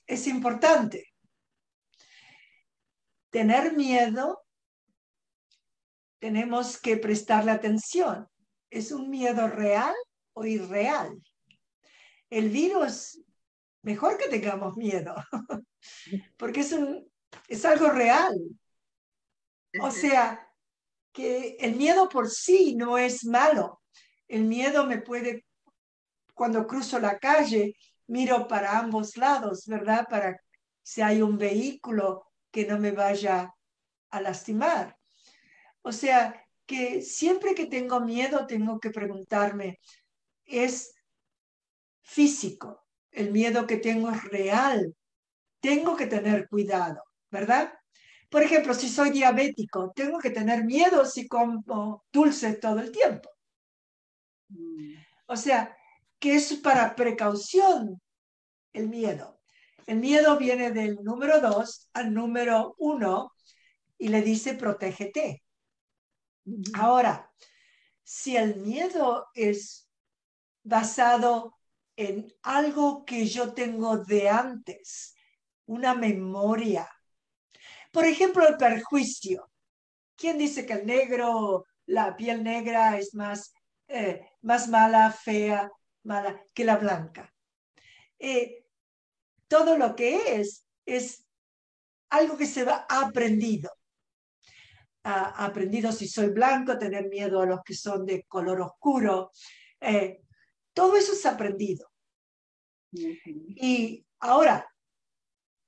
[0.05, 1.07] es importante.
[3.29, 4.43] Tener miedo,
[6.19, 8.27] tenemos que prestarle atención.
[8.69, 9.93] ¿Es un miedo real
[10.33, 11.21] o irreal?
[12.31, 13.21] El virus,
[13.83, 15.13] mejor que tengamos miedo,
[16.37, 17.11] porque es, un,
[17.47, 18.35] es algo real.
[19.81, 20.49] O sea,
[21.13, 23.81] que el miedo por sí no es malo.
[24.27, 25.45] El miedo me puede,
[26.33, 27.75] cuando cruzo la calle,
[28.07, 30.07] miro para ambos lados, ¿verdad?
[30.09, 30.39] Para
[30.81, 33.53] si hay un vehículo que no me vaya
[34.09, 34.97] a lastimar.
[35.81, 39.79] O sea, que siempre que tengo miedo tengo que preguntarme,
[40.45, 40.93] ¿es
[42.01, 42.85] físico.
[43.11, 44.95] El miedo que tengo es real.
[45.59, 47.73] Tengo que tener cuidado, ¿verdad?
[48.29, 53.29] Por ejemplo, si soy diabético, tengo que tener miedo si como dulce todo el tiempo.
[55.27, 55.75] O sea,
[56.17, 58.01] que es para precaución
[58.73, 59.41] el miedo.
[59.85, 63.33] El miedo viene del número dos al número uno
[63.97, 65.43] y le dice protégete.
[66.73, 67.31] Ahora,
[68.03, 69.89] si el miedo es
[70.63, 71.57] basado
[72.07, 75.13] en algo que yo tengo de antes,
[75.65, 76.89] una memoria.
[77.91, 79.51] Por ejemplo, el perjuicio.
[80.15, 83.53] ¿Quién dice que el negro, la piel negra es más,
[83.87, 85.69] eh, más mala, fea,
[86.03, 87.31] mala que la blanca?
[88.17, 88.65] Eh,
[89.47, 91.27] todo lo que es, es
[92.09, 93.69] algo que se va aprendido.
[95.03, 99.31] Ha aprendido si soy blanco, tener miedo a los que son de color oscuro.
[99.79, 100.21] Eh,
[100.73, 101.90] todo eso es aprendido.
[102.91, 104.67] Y ahora,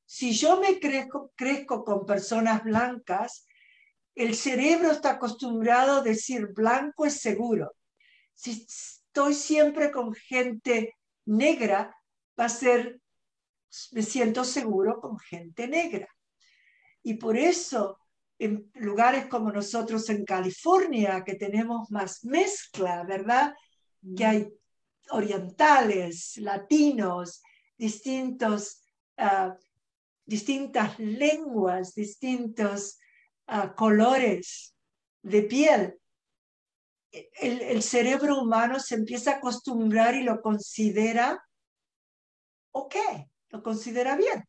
[0.05, 3.45] si yo me crezco, crezco con personas blancas,
[4.15, 7.74] el cerebro está acostumbrado a decir blanco es seguro.
[8.34, 10.95] Si estoy siempre con gente
[11.26, 11.95] negra,
[12.39, 12.99] va a ser,
[13.91, 16.07] me siento seguro con gente negra.
[17.01, 17.97] Y por eso,
[18.38, 23.53] en lugares como nosotros en California, que tenemos más mezcla, ¿verdad?
[24.15, 24.53] Que hay
[25.09, 27.41] orientales, latinos,
[27.77, 28.81] distintos,
[29.17, 29.55] ah,
[30.25, 32.97] distintas lenguas, distintos
[33.47, 34.75] ah, colores
[35.21, 35.99] de piel,
[37.11, 41.43] el, el cerebro humano se empieza a acostumbrar y lo considera
[42.73, 42.95] ok,
[43.49, 44.43] lo considera bien.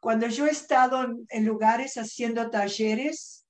[0.00, 3.46] Cuando yo he estado en, lugares haciendo talleres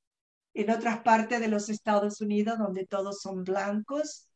[0.52, 4.28] en otras partes de los Estados Unidos donde todos son blancos,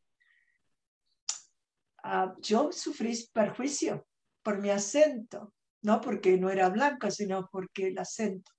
[2.02, 4.06] ah, yo sufrí perjuicio
[4.42, 8.52] por mi acento, no porque no era blanca, sino porque el acento.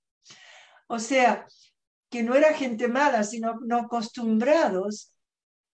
[0.88, 1.46] O sea,
[2.10, 5.14] que no era gente mala, sino no acostumbrados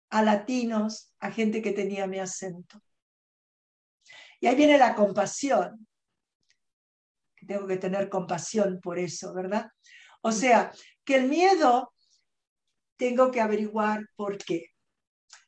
[0.09, 2.81] a latinos, a gente que tenía mi acento.
[4.39, 5.87] Y ahí viene la compasión
[7.45, 9.69] tengo que tener compasión por eso, ¿verdad?
[10.21, 10.71] O sea,
[11.03, 11.93] que el miedo
[12.97, 14.67] tengo que averiguar por qué.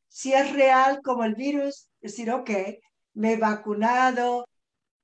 [0.07, 2.49] Si es real como el virus, decir, ok,
[3.13, 4.47] me he vacunado.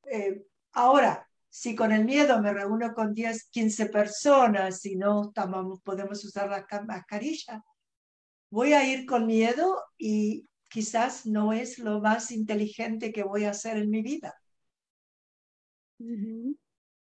[0.06, 5.32] Eh, ahora, si con el miedo me reúno con 10, 15 personas y no
[5.84, 7.64] podemos usar la mascarilla,
[8.49, 13.51] voy a ir con miedo y quizás no es lo más inteligente que voy a
[13.51, 14.34] hacer en mi vida.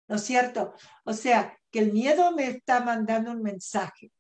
[0.07, 0.73] ¿no es cierto?
[1.05, 4.11] O sea, que el miedo me está mandando un mensaje.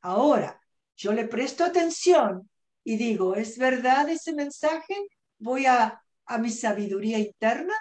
[0.00, 0.60] Ahora,
[0.96, 2.48] yo le presto atención
[2.84, 4.94] y digo, ¿es verdad ese mensaje?
[5.38, 7.74] ¿Voy a, a mi sabiduría interna?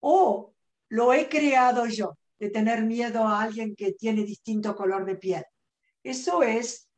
[0.00, 0.54] ¿O
[0.90, 5.44] lo he creado yo, de tener miedo a alguien que tiene distinto color de piel?
[6.02, 6.88] Eso es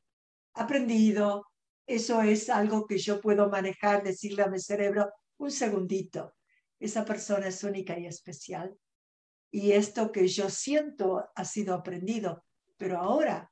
[0.55, 1.47] aprendido,
[1.87, 6.35] eso es algo que yo puedo manejar, decirle a mi cerebro, un segundito,
[6.79, 8.77] esa persona es única y especial.
[9.53, 12.45] Y esto que yo siento ha sido aprendido,
[12.77, 13.51] pero ahora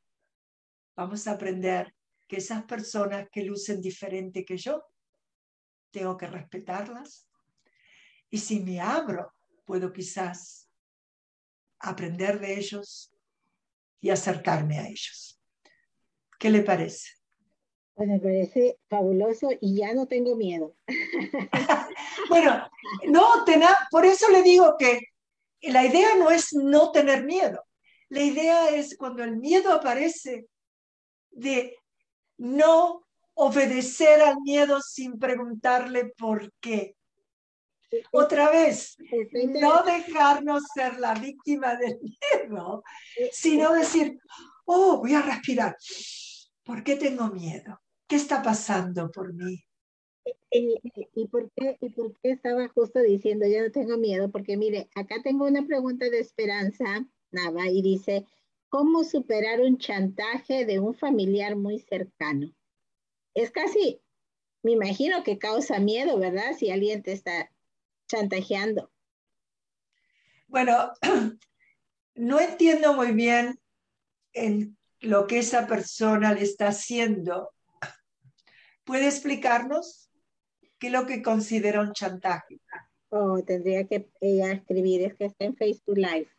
[0.96, 1.94] vamos a aprender
[2.28, 4.84] que esas personas que lucen diferente que yo,
[5.90, 7.26] tengo que respetarlas.
[8.30, 9.32] Y si me abro,
[9.64, 10.68] puedo quizás
[11.80, 13.12] aprender de ellos
[14.00, 15.40] y acercarme a ellos.
[16.38, 17.08] ¿Qué le parece?
[17.94, 20.76] Pues me parece fabuloso y ya no tengo miedo.
[22.28, 22.70] bueno,
[23.08, 23.44] no,
[23.90, 25.00] por eso le digo que
[25.62, 27.64] la idea no es no tener miedo.
[28.08, 30.46] La idea es cuando el miedo aparece
[31.30, 31.76] de
[32.39, 36.97] no obedecer al miedo sin preguntarle por qué.
[38.12, 38.97] Otra vez,
[39.61, 42.82] no dejarnos ser la víctima del miedo,
[43.32, 44.18] sino decir,
[44.64, 45.76] oh, voy a respirar.
[46.64, 47.80] ¿Por qué tengo miedo?
[48.07, 49.64] ¿Qué está pasando por mí?
[50.51, 54.30] ¿Y, por qué, ¿Y por qué estaba justo diciendo, yo no tengo miedo?
[54.30, 58.26] Porque mire, acá tengo una pregunta de Esperanza Nava y dice,
[58.68, 62.54] ¿cómo superar un chantaje de un familiar muy cercano?
[63.34, 64.00] Es casi,
[64.62, 66.56] me imagino que causa miedo, ¿verdad?
[66.58, 67.50] Si alguien te está
[68.08, 68.90] chantajeando.
[70.46, 70.92] Bueno,
[72.14, 73.58] no entiendo muy bien
[74.32, 77.52] en lo que esa persona le está haciendo
[78.88, 80.10] ¿Puede explicarnos
[80.78, 82.58] qué es lo que considera un chantaje?
[83.10, 86.30] Oh, tendría que ella escribir, es que está en Facebook Live.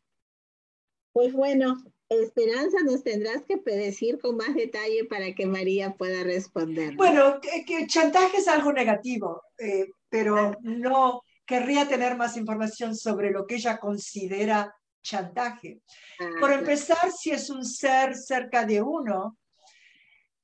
[1.13, 1.77] Pues bueno,
[2.09, 6.95] Esperanza, nos tendrás que decir con más detalle para que María pueda responder.
[6.95, 13.45] Bueno, que, chantaje es algo negativo, eh, pero no querría tener más información sobre lo
[13.45, 15.81] que ella considera chantaje.
[16.19, 19.37] Ah, Por empezar, si es un ser cerca de uno,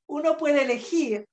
[0.07, 1.27] uno puede elegir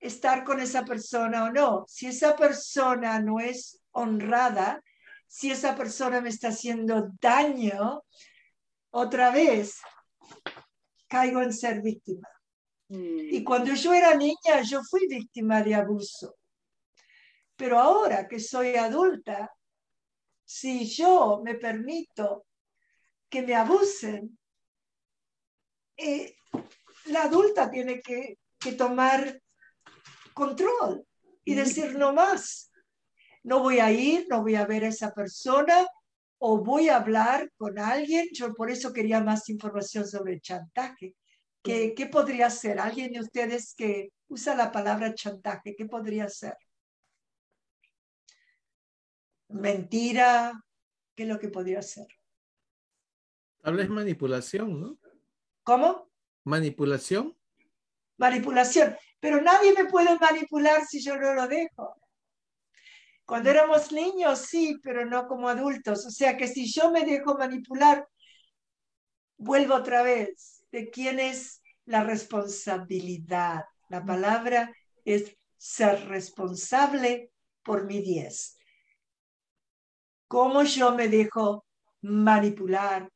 [0.00, 1.84] estar con esa persona o no.
[1.86, 4.82] Si esa persona no es honrada,
[5.28, 8.02] si esa persona me está haciendo daño,
[8.92, 9.80] otra vez
[11.08, 12.28] caigo en ser víctima.
[12.88, 13.44] Y mm.
[13.44, 16.36] cuando yo era niña, yo fui víctima de abuso.
[17.56, 19.50] Pero ahora que soy adulta,
[20.44, 22.46] si yo me permito
[23.28, 24.38] que me abusen,
[25.96, 26.36] eh,
[27.06, 29.40] la adulta tiene que, que tomar
[30.34, 31.06] control
[31.44, 32.70] y decir no más.
[33.42, 35.86] No voy a ir, no voy a ver a esa persona
[36.44, 38.28] o voy a hablar con alguien.
[38.32, 41.14] Yo por eso quería más información sobre chantaje.
[41.62, 42.80] ¿Qué, ¿Qué podría ser?
[42.80, 45.76] ¿Alguien de ustedes que usa la palabra chantaje?
[45.76, 46.56] ¿Qué podría ser?
[49.48, 50.52] Mentira.
[51.14, 52.08] ¿Qué es lo que podría ser?
[53.60, 54.98] Tal vez manipulación, ¿no?
[55.62, 56.10] ¿Cómo?
[56.42, 57.36] Manipulación.
[58.16, 61.94] Manipulación pero nadie me puede manipular si yo no lo dejo.
[63.24, 66.06] Cuando éramos niños, sí, pero no como adultos.
[66.06, 68.06] O sea que si yo me dejo manipular,
[69.36, 70.64] vuelvo otra vez.
[70.70, 73.64] ¿De quién es la responsabilidad?
[73.88, 74.72] La palabra
[75.04, 77.30] es ser responsable
[77.62, 78.56] por mi diez.
[80.28, 81.64] ¿Cómo yo me dejo
[82.02, 83.08] manipular,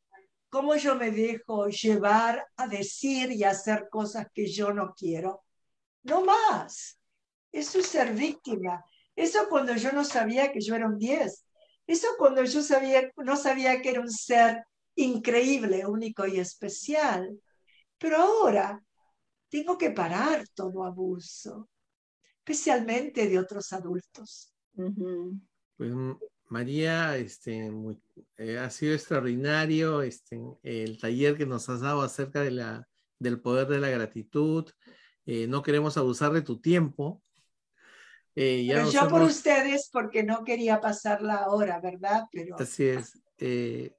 [0.49, 5.45] cómo yo me dejo llevar a decir y hacer cosas que yo no quiero.
[6.05, 6.99] No más.
[7.53, 8.85] Eso es ser víctima.
[9.16, 11.44] Eso cuando yo no sabía que yo era un 10.
[11.86, 14.64] Eso cuando yo sabía, no sabía que era un ser
[14.94, 17.40] increíble, único y especial.
[17.98, 18.82] Pero ahora
[19.48, 21.68] tengo que parar todo abuso,
[22.38, 24.52] especialmente de otros adultos.
[25.76, 25.93] Pues
[26.48, 27.70] María, este,
[28.36, 32.88] eh, ha sido extraordinario este, el taller que nos has dado acerca de la,
[33.18, 34.70] del poder de la gratitud.
[35.24, 37.22] Eh, no queremos abusar de tu tiempo.
[38.37, 42.27] Eh, Pero yo por ustedes, porque no quería pasar la hora, ¿verdad?
[42.31, 42.57] Pero...
[42.59, 43.19] Así es.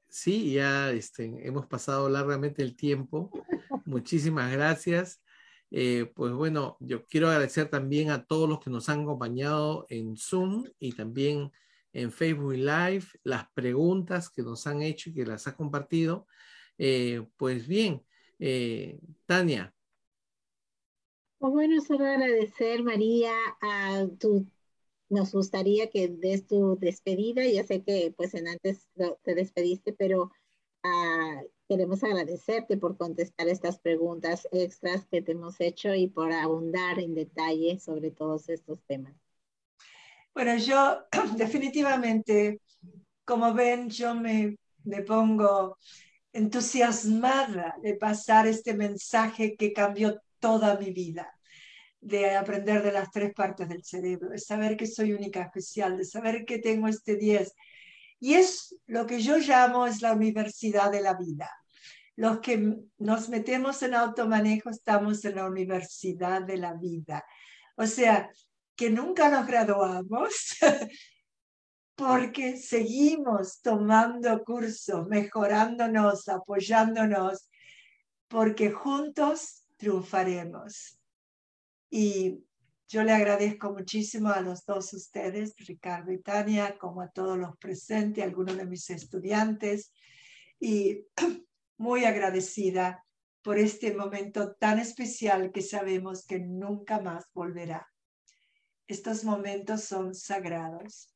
[0.08, 3.30] sí, ya este, hemos pasado largamente el tiempo.
[3.86, 5.22] Muchísimas gracias.
[5.70, 10.66] pues bueno, yo quiero agradecer también a todos los que nos han acompañado en Zoom
[10.80, 11.52] y también
[11.98, 16.28] en Facebook Live, las preguntas que nos han hecho y que las ha compartido.
[16.78, 18.04] Eh, pues bien,
[18.38, 19.74] eh, Tania.
[21.40, 23.32] Pues bueno, solo agradecer, María,
[23.62, 24.48] a tu,
[25.10, 27.46] nos gustaría que des tu despedida.
[27.46, 28.88] Ya sé que pues en antes
[29.24, 30.32] te despediste, pero
[30.84, 37.00] ah, queremos agradecerte por contestar estas preguntas extras que te hemos hecho y por abundar
[37.00, 39.14] en detalle sobre todos estos temas.
[40.34, 41.06] Bueno, yo
[41.38, 42.62] definitivamente,
[43.26, 45.78] como ven, yo me, me pongo
[46.34, 51.34] entusiasmada de pasar este mensaje que cambió toda mi vida,
[52.00, 56.06] de aprender de las tres partes del cerebro, de saber que soy única, especial, de
[56.06, 57.54] saber que tengo este 10.
[58.20, 61.50] Y es lo que yo llamo es la universidad de la vida.
[62.16, 67.24] Los que nos metemos en automanejo estamos en la universidad de la vida.
[67.76, 68.32] O sea,
[68.76, 70.58] que nunca nos graduamos
[71.96, 77.50] porque seguimos tomando cursos, mejorándonos, apoyándonos,
[78.28, 80.99] porque juntos triunfaremos.
[81.90, 82.44] Y
[82.88, 87.58] yo le agradezco muchísimo a los dos ustedes, Ricardo y Tania, como a todos los
[87.58, 89.91] presentes, algunos de mis estudiantes,
[90.60, 91.06] y
[91.78, 93.04] muy agradecida
[93.41, 97.88] por este momento tan especial que sabemos que nunca más volverá.
[98.88, 101.14] Estos momentos son sagrados.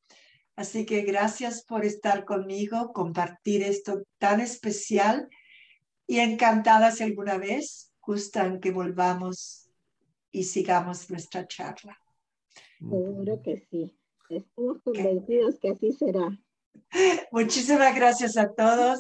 [0.56, 5.30] Así que gracias por estar conmigo, compartir esto tan especial
[6.06, 9.70] y encantada si alguna vez gustan que volvamos
[10.32, 11.98] y sigamos nuestra charla.
[12.80, 13.98] Seguro que sí.
[14.30, 16.28] Estamos convencidos que así será.
[17.32, 19.00] Muchísimas gracias a todos.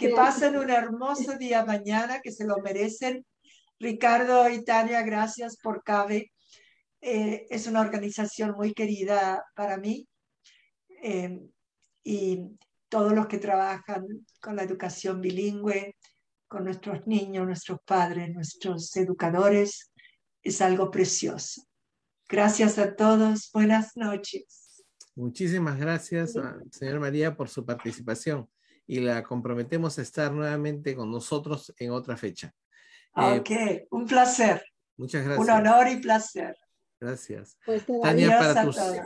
[0.00, 3.24] Que pasen un hermoso día mañana, que se lo merecen.
[3.78, 6.32] Ricardo y Tania, gracias por Cabe
[7.00, 10.08] eh, es una organización muy querida para mí
[11.00, 11.38] eh,
[12.02, 12.40] y
[12.88, 14.04] todos los que trabajan
[14.40, 15.94] con la educación bilingüe,
[16.48, 19.92] con nuestros niños, nuestros padres, nuestros educadores,
[20.42, 21.62] es algo precioso.
[22.28, 23.50] Gracias a todos.
[23.52, 24.82] Buenas noches.
[25.14, 26.34] Muchísimas gracias,
[26.70, 28.48] señor María, por su participación
[28.86, 32.54] y la comprometemos a estar nuevamente con nosotros en otra fecha.
[33.16, 33.50] Eh, ok,
[33.90, 34.62] un placer.
[34.96, 35.46] Muchas gracias.
[35.46, 36.56] Un honor y placer.
[36.98, 37.58] Gracias.
[37.64, 38.98] Pues Tania, adiós para a tus todos.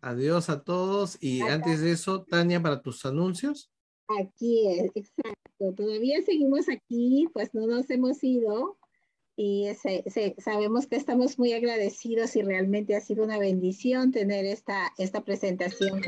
[0.00, 1.18] adiós a todos.
[1.20, 3.70] Y antes de eso, Tania, para tus anuncios.
[4.08, 5.74] Aquí es, exacto.
[5.76, 8.78] Todavía seguimos aquí, pues no nos hemos ido
[9.36, 9.68] y
[10.38, 16.02] sabemos que estamos muy agradecidos y realmente ha sido una bendición tener esta, esta presentación.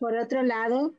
[0.00, 0.94] por otro lado,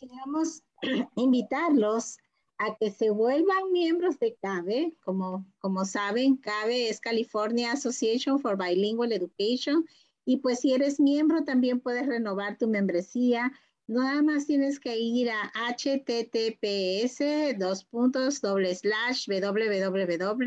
[0.00, 0.62] queremos
[1.16, 2.18] invitarlos
[2.58, 4.96] a que se vuelvan miembros de CABE.
[5.04, 9.86] Como, como saben, CABE es California Association for Bilingual Education.
[10.24, 13.52] Y pues si eres miembro, también puedes renovar tu membresía.
[13.90, 17.18] Nada más tienes que ir a https
[17.58, 20.44] dos puntos doble slash www.gocabe.org.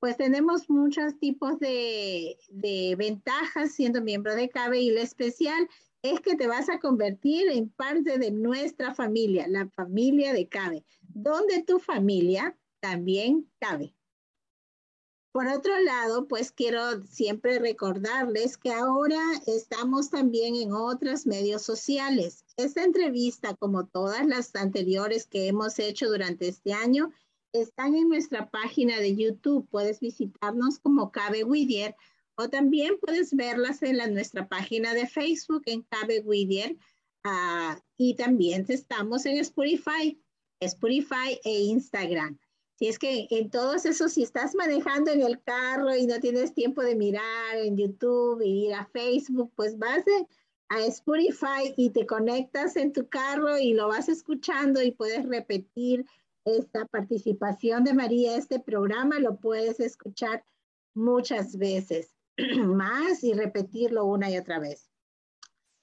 [0.00, 5.68] Pues tenemos muchos tipos de, de ventajas siendo miembro de CABE y la especial
[6.02, 10.84] es que te vas a convertir en parte de nuestra familia, la familia de Cabe,
[11.02, 13.94] donde tu familia también cabe.
[15.32, 22.44] Por otro lado, pues quiero siempre recordarles que ahora estamos también en otros medios sociales.
[22.58, 27.12] Esta entrevista, como todas las anteriores que hemos hecho durante este año,
[27.54, 29.66] están en nuestra página de YouTube.
[29.70, 31.96] Puedes visitarnos como Cabe Whittier
[32.34, 36.76] o también puedes verlas en nuestra página de Facebook en Cabe Whittier.
[37.24, 40.20] Ah, y también estamos en Spotify,
[40.60, 42.38] Spotify e Instagram.
[42.82, 46.52] Si es que en todos esos, si estás manejando en el carro y no tienes
[46.52, 50.02] tiempo de mirar en YouTube y ir a Facebook, pues vas
[50.68, 56.06] a Spotify y te conectas en tu carro y lo vas escuchando y puedes repetir
[56.44, 60.44] esta participación de María, este programa lo puedes escuchar
[60.92, 62.16] muchas veces
[62.66, 64.90] más y repetirlo una y otra vez.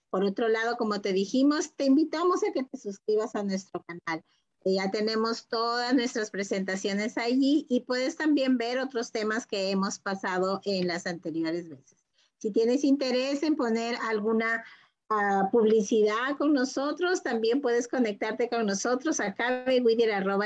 [0.09, 4.21] Por otro lado, como te dijimos, te invitamos a que te suscribas a nuestro canal.
[4.65, 10.61] Ya tenemos todas nuestras presentaciones allí y puedes también ver otros temas que hemos pasado
[10.65, 11.97] en las anteriores veces.
[12.37, 14.65] Si tienes interés en poner alguna
[15.09, 19.33] uh, publicidad con nosotros, también puedes conectarte con nosotros a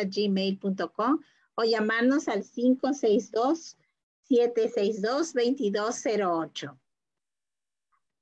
[0.06, 1.20] gmail.com
[1.56, 3.78] o llamarnos al 562
[4.28, 6.80] 762 2208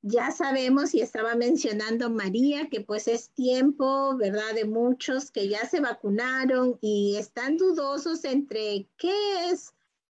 [0.01, 4.55] ya sabemos y estaba mencionando María que pues es tiempo, ¿verdad?
[4.55, 9.73] De muchos que ya se vacunaron y están dudosos entre qué es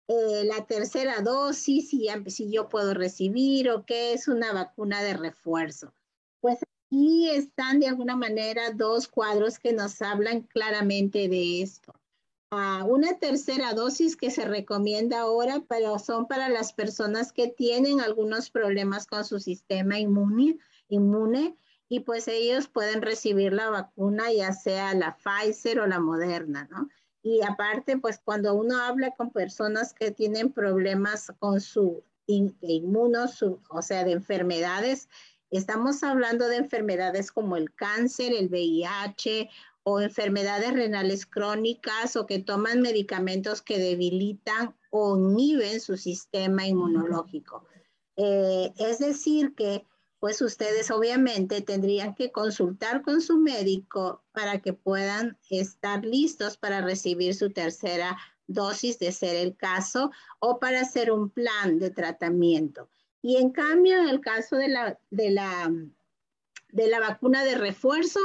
[0.08, 5.14] eh, la tercera dosis, si, si yo puedo recibir o qué es una vacuna de
[5.14, 5.92] refuerzo.
[6.40, 11.94] Pues aquí están de alguna manera dos cuadros que nos hablan claramente de esto
[12.84, 18.50] una tercera dosis que se recomienda ahora, pero son para las personas que tienen algunos
[18.50, 20.58] problemas con su sistema inmune,
[20.88, 21.56] inmune
[21.88, 26.88] y pues ellos pueden recibir la vacuna, ya sea la Pfizer o la Moderna, ¿no?
[27.22, 33.26] Y aparte, pues cuando uno habla con personas que tienen problemas con su inmuno,
[33.70, 35.08] o sea, de enfermedades,
[35.50, 39.48] estamos hablando de enfermedades como el cáncer, el VIH
[39.88, 47.64] o enfermedades renales crónicas o que toman medicamentos que debilitan o inhiben su sistema inmunológico.
[48.16, 49.86] Eh, es decir, que
[50.18, 56.80] pues ustedes obviamente tendrían que consultar con su médico para que puedan estar listos para
[56.80, 58.18] recibir su tercera
[58.48, 60.10] dosis de ser el caso
[60.40, 62.88] o para hacer un plan de tratamiento.
[63.22, 65.72] Y en cambio, en el caso de la, de la,
[66.72, 68.18] de la vacuna de refuerzo,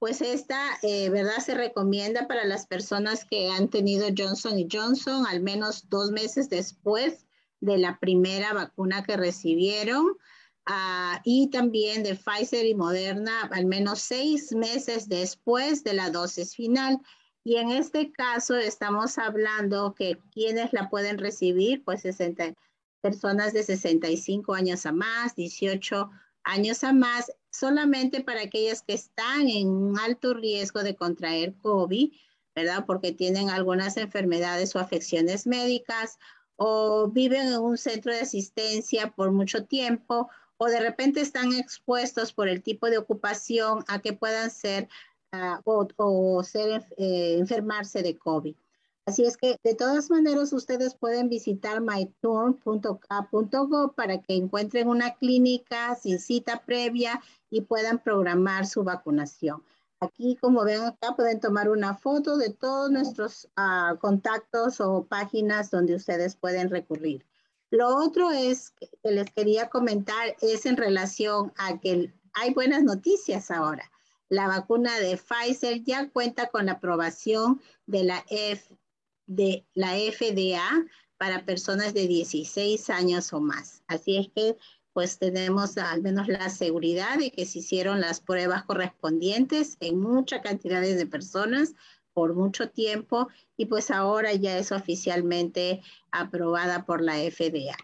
[0.00, 1.38] pues esta, eh, ¿verdad?
[1.44, 6.48] Se recomienda para las personas que han tenido Johnson y Johnson al menos dos meses
[6.48, 7.26] después
[7.60, 10.16] de la primera vacuna que recibieron.
[10.64, 16.56] Ah, y también de Pfizer y Moderna al menos seis meses después de la dosis
[16.56, 16.98] final.
[17.44, 22.54] Y en este caso estamos hablando que quienes la pueden recibir, pues 60,
[23.02, 26.10] personas de 65 años a más, 18
[26.44, 32.12] años a más, solamente para aquellas que están en un alto riesgo de contraer COVID,
[32.54, 32.84] ¿verdad?
[32.86, 36.18] Porque tienen algunas enfermedades o afecciones médicas
[36.56, 42.34] o viven en un centro de asistencia por mucho tiempo o de repente están expuestos
[42.34, 44.88] por el tipo de ocupación a que puedan ser
[45.32, 48.54] uh, o, ser, eh, enfermarse de COVID.
[49.10, 52.62] Así es que de todas maneras ustedes pueden visitar myturn.k.gov
[53.96, 57.20] para que encuentren una clínica sin cita previa
[57.50, 59.64] y puedan programar su vacunación.
[59.98, 65.72] Aquí, como ven acá, pueden tomar una foto de todos nuestros uh, contactos o páginas
[65.72, 67.26] donde ustedes pueden recurrir.
[67.72, 73.50] Lo otro es que les quería comentar es en relación a que hay buenas noticias
[73.50, 73.90] ahora.
[74.28, 78.78] La vacuna de Pfizer ya cuenta con la aprobación de la F
[79.30, 80.60] de la FDA
[81.16, 83.84] para personas de 16 años o más.
[83.86, 84.56] Así es que
[84.92, 90.42] pues tenemos al menos la seguridad de que se hicieron las pruebas correspondientes en muchas
[90.42, 91.74] cantidades de personas
[92.12, 95.80] por mucho tiempo y pues ahora ya es oficialmente
[96.10, 97.76] aprobada por la FDA.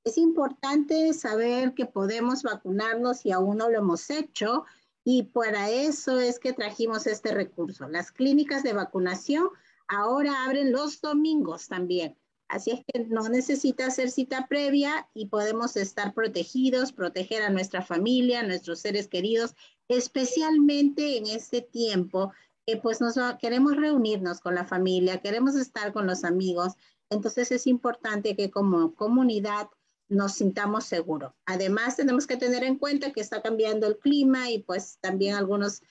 [0.05, 4.65] Es importante saber que podemos vacunarnos si aún no lo hemos hecho
[5.05, 7.89] y para eso es que trajimos este recurso.
[7.89, 9.49] Las clínicas de vacunación
[9.89, 12.17] ahora abren los domingos también.
[12.51, 17.81] Así es que no necesita hacer cita previa y podemos estar protegidos, proteger a nuestra
[17.81, 19.55] familia, a nuestros seres queridos,
[19.87, 22.33] especialmente en este tiempo
[22.67, 26.73] que pues nos queremos reunirnos con la familia, queremos estar con los amigos.
[27.09, 29.69] Entonces es importante que como comunidad
[30.09, 31.33] nos sintamos seguros.
[31.47, 35.83] Además, tenemos que tener en cuenta que está cambiando el clima y pues también algunos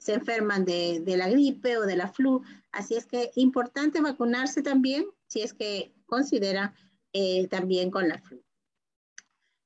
[0.00, 2.42] se enferman de, la gripe o de la flu.
[2.72, 6.74] Así es que importante vacunarse también si es que considera
[7.12, 8.42] eh, también con la flu.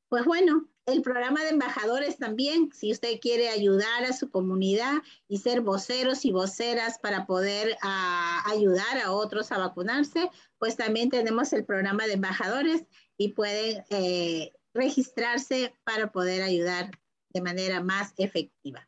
[0.09, 5.39] Pues bueno, el programa de embajadores también, si usted quiere ayudar a su comunidad y
[5.39, 10.29] ser voceros y voceras para poder ah, ayudar a otros a vacunarse,
[10.59, 12.85] pues también tenemos el programa de embajadores
[13.17, 16.91] y pueden eh, registrarse para poder ayudar
[17.31, 18.87] de manera más efectiva.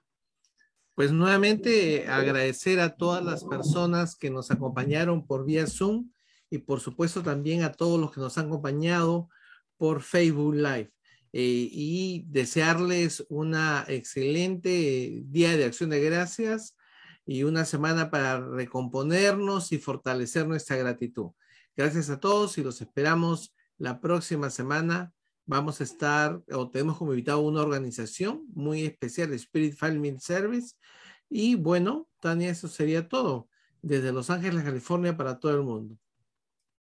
[0.95, 6.11] Pues nuevamente agradecer a todas las personas que nos acompañaron por vía Zoom
[6.51, 9.31] y por supuesto también a todos los que nos han acompañado
[9.79, 10.93] por Facebook Live.
[11.35, 16.77] Eh, y desearles una excelente día de acción de gracias
[17.25, 21.31] y una semana para recomponernos y fortalecer nuestra gratitud.
[21.75, 25.15] Gracias a todos y los esperamos la próxima semana.
[25.45, 30.77] Vamos a estar, o tenemos como invitado una organización muy especial, Spirit Farming Service.
[31.29, 33.49] Y bueno, Tania, eso sería todo.
[33.81, 35.97] Desde Los Ángeles, California, para todo el mundo.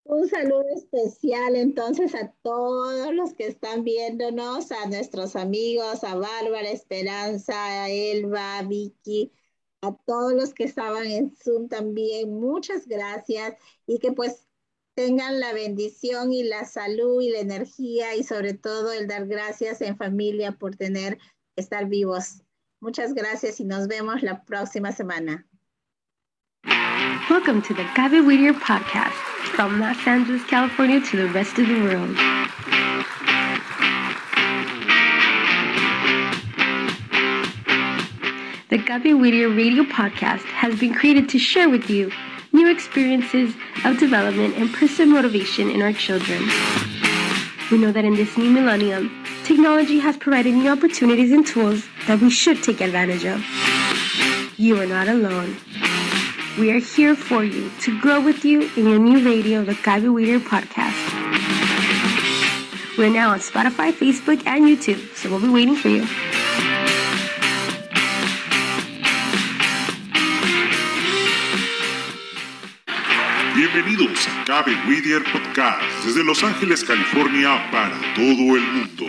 [0.05, 6.69] Un saludo especial entonces a todos los que están viéndonos, a nuestros amigos, a Bárbara,
[6.69, 9.33] Esperanza, a Elba, a Vicky,
[9.83, 12.41] a todos los que estaban en Zoom también.
[12.41, 13.57] Muchas gracias
[13.87, 14.50] y que pues
[15.01, 19.81] tengan la bendición y la salud y la energía y sobre todo el dar gracias
[19.81, 21.17] en familia por tener,
[21.57, 22.43] estar vivos.
[22.83, 25.47] Muchas gracias y nos vemos la próxima semana.
[27.31, 29.15] Welcome to the Gaby Whittier podcast
[29.57, 32.15] from Los Angeles, California to the rest of the world.
[38.69, 42.13] The Gaby Whittier radio podcast has been created to share with you
[42.53, 43.55] new experiences
[43.85, 46.43] of development and personal motivation in our children.
[47.71, 52.21] We know that in this new millennium, technology has provided new opportunities and tools that
[52.21, 53.45] we should take advantage of.
[54.59, 55.57] You are not alone.
[56.59, 60.09] We are here for you to grow with you in your new radio, the Gaby
[60.09, 60.99] Weeder podcast.
[62.99, 66.07] We're now on Spotify, Facebook, and YouTube, so we'll be waiting for you.
[73.61, 79.05] Bienvenidos a Gaby Whittier Podcast desde Los Ángeles, California para todo el mundo.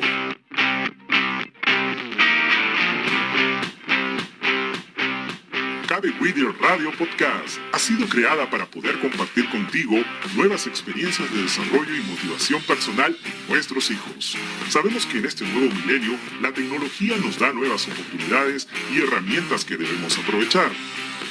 [5.88, 10.04] Cabe Whittier Radio Podcast ha sido creada para poder compartir contigo
[10.36, 14.36] nuevas experiencias de desarrollo y motivación personal en nuestros hijos.
[14.68, 19.78] Sabemos que en este nuevo milenio la tecnología nos da nuevas oportunidades y herramientas que
[19.78, 20.72] debemos aprovechar.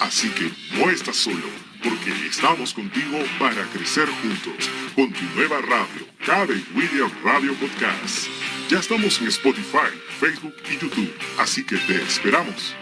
[0.00, 6.06] Así que no estás solo, porque estamos contigo para crecer juntos con tu nueva radio,
[6.24, 8.28] Cabe Whittier Radio Podcast.
[8.68, 12.74] Ya estamos en Spotify, Facebook y YouTube, así que te esperamos.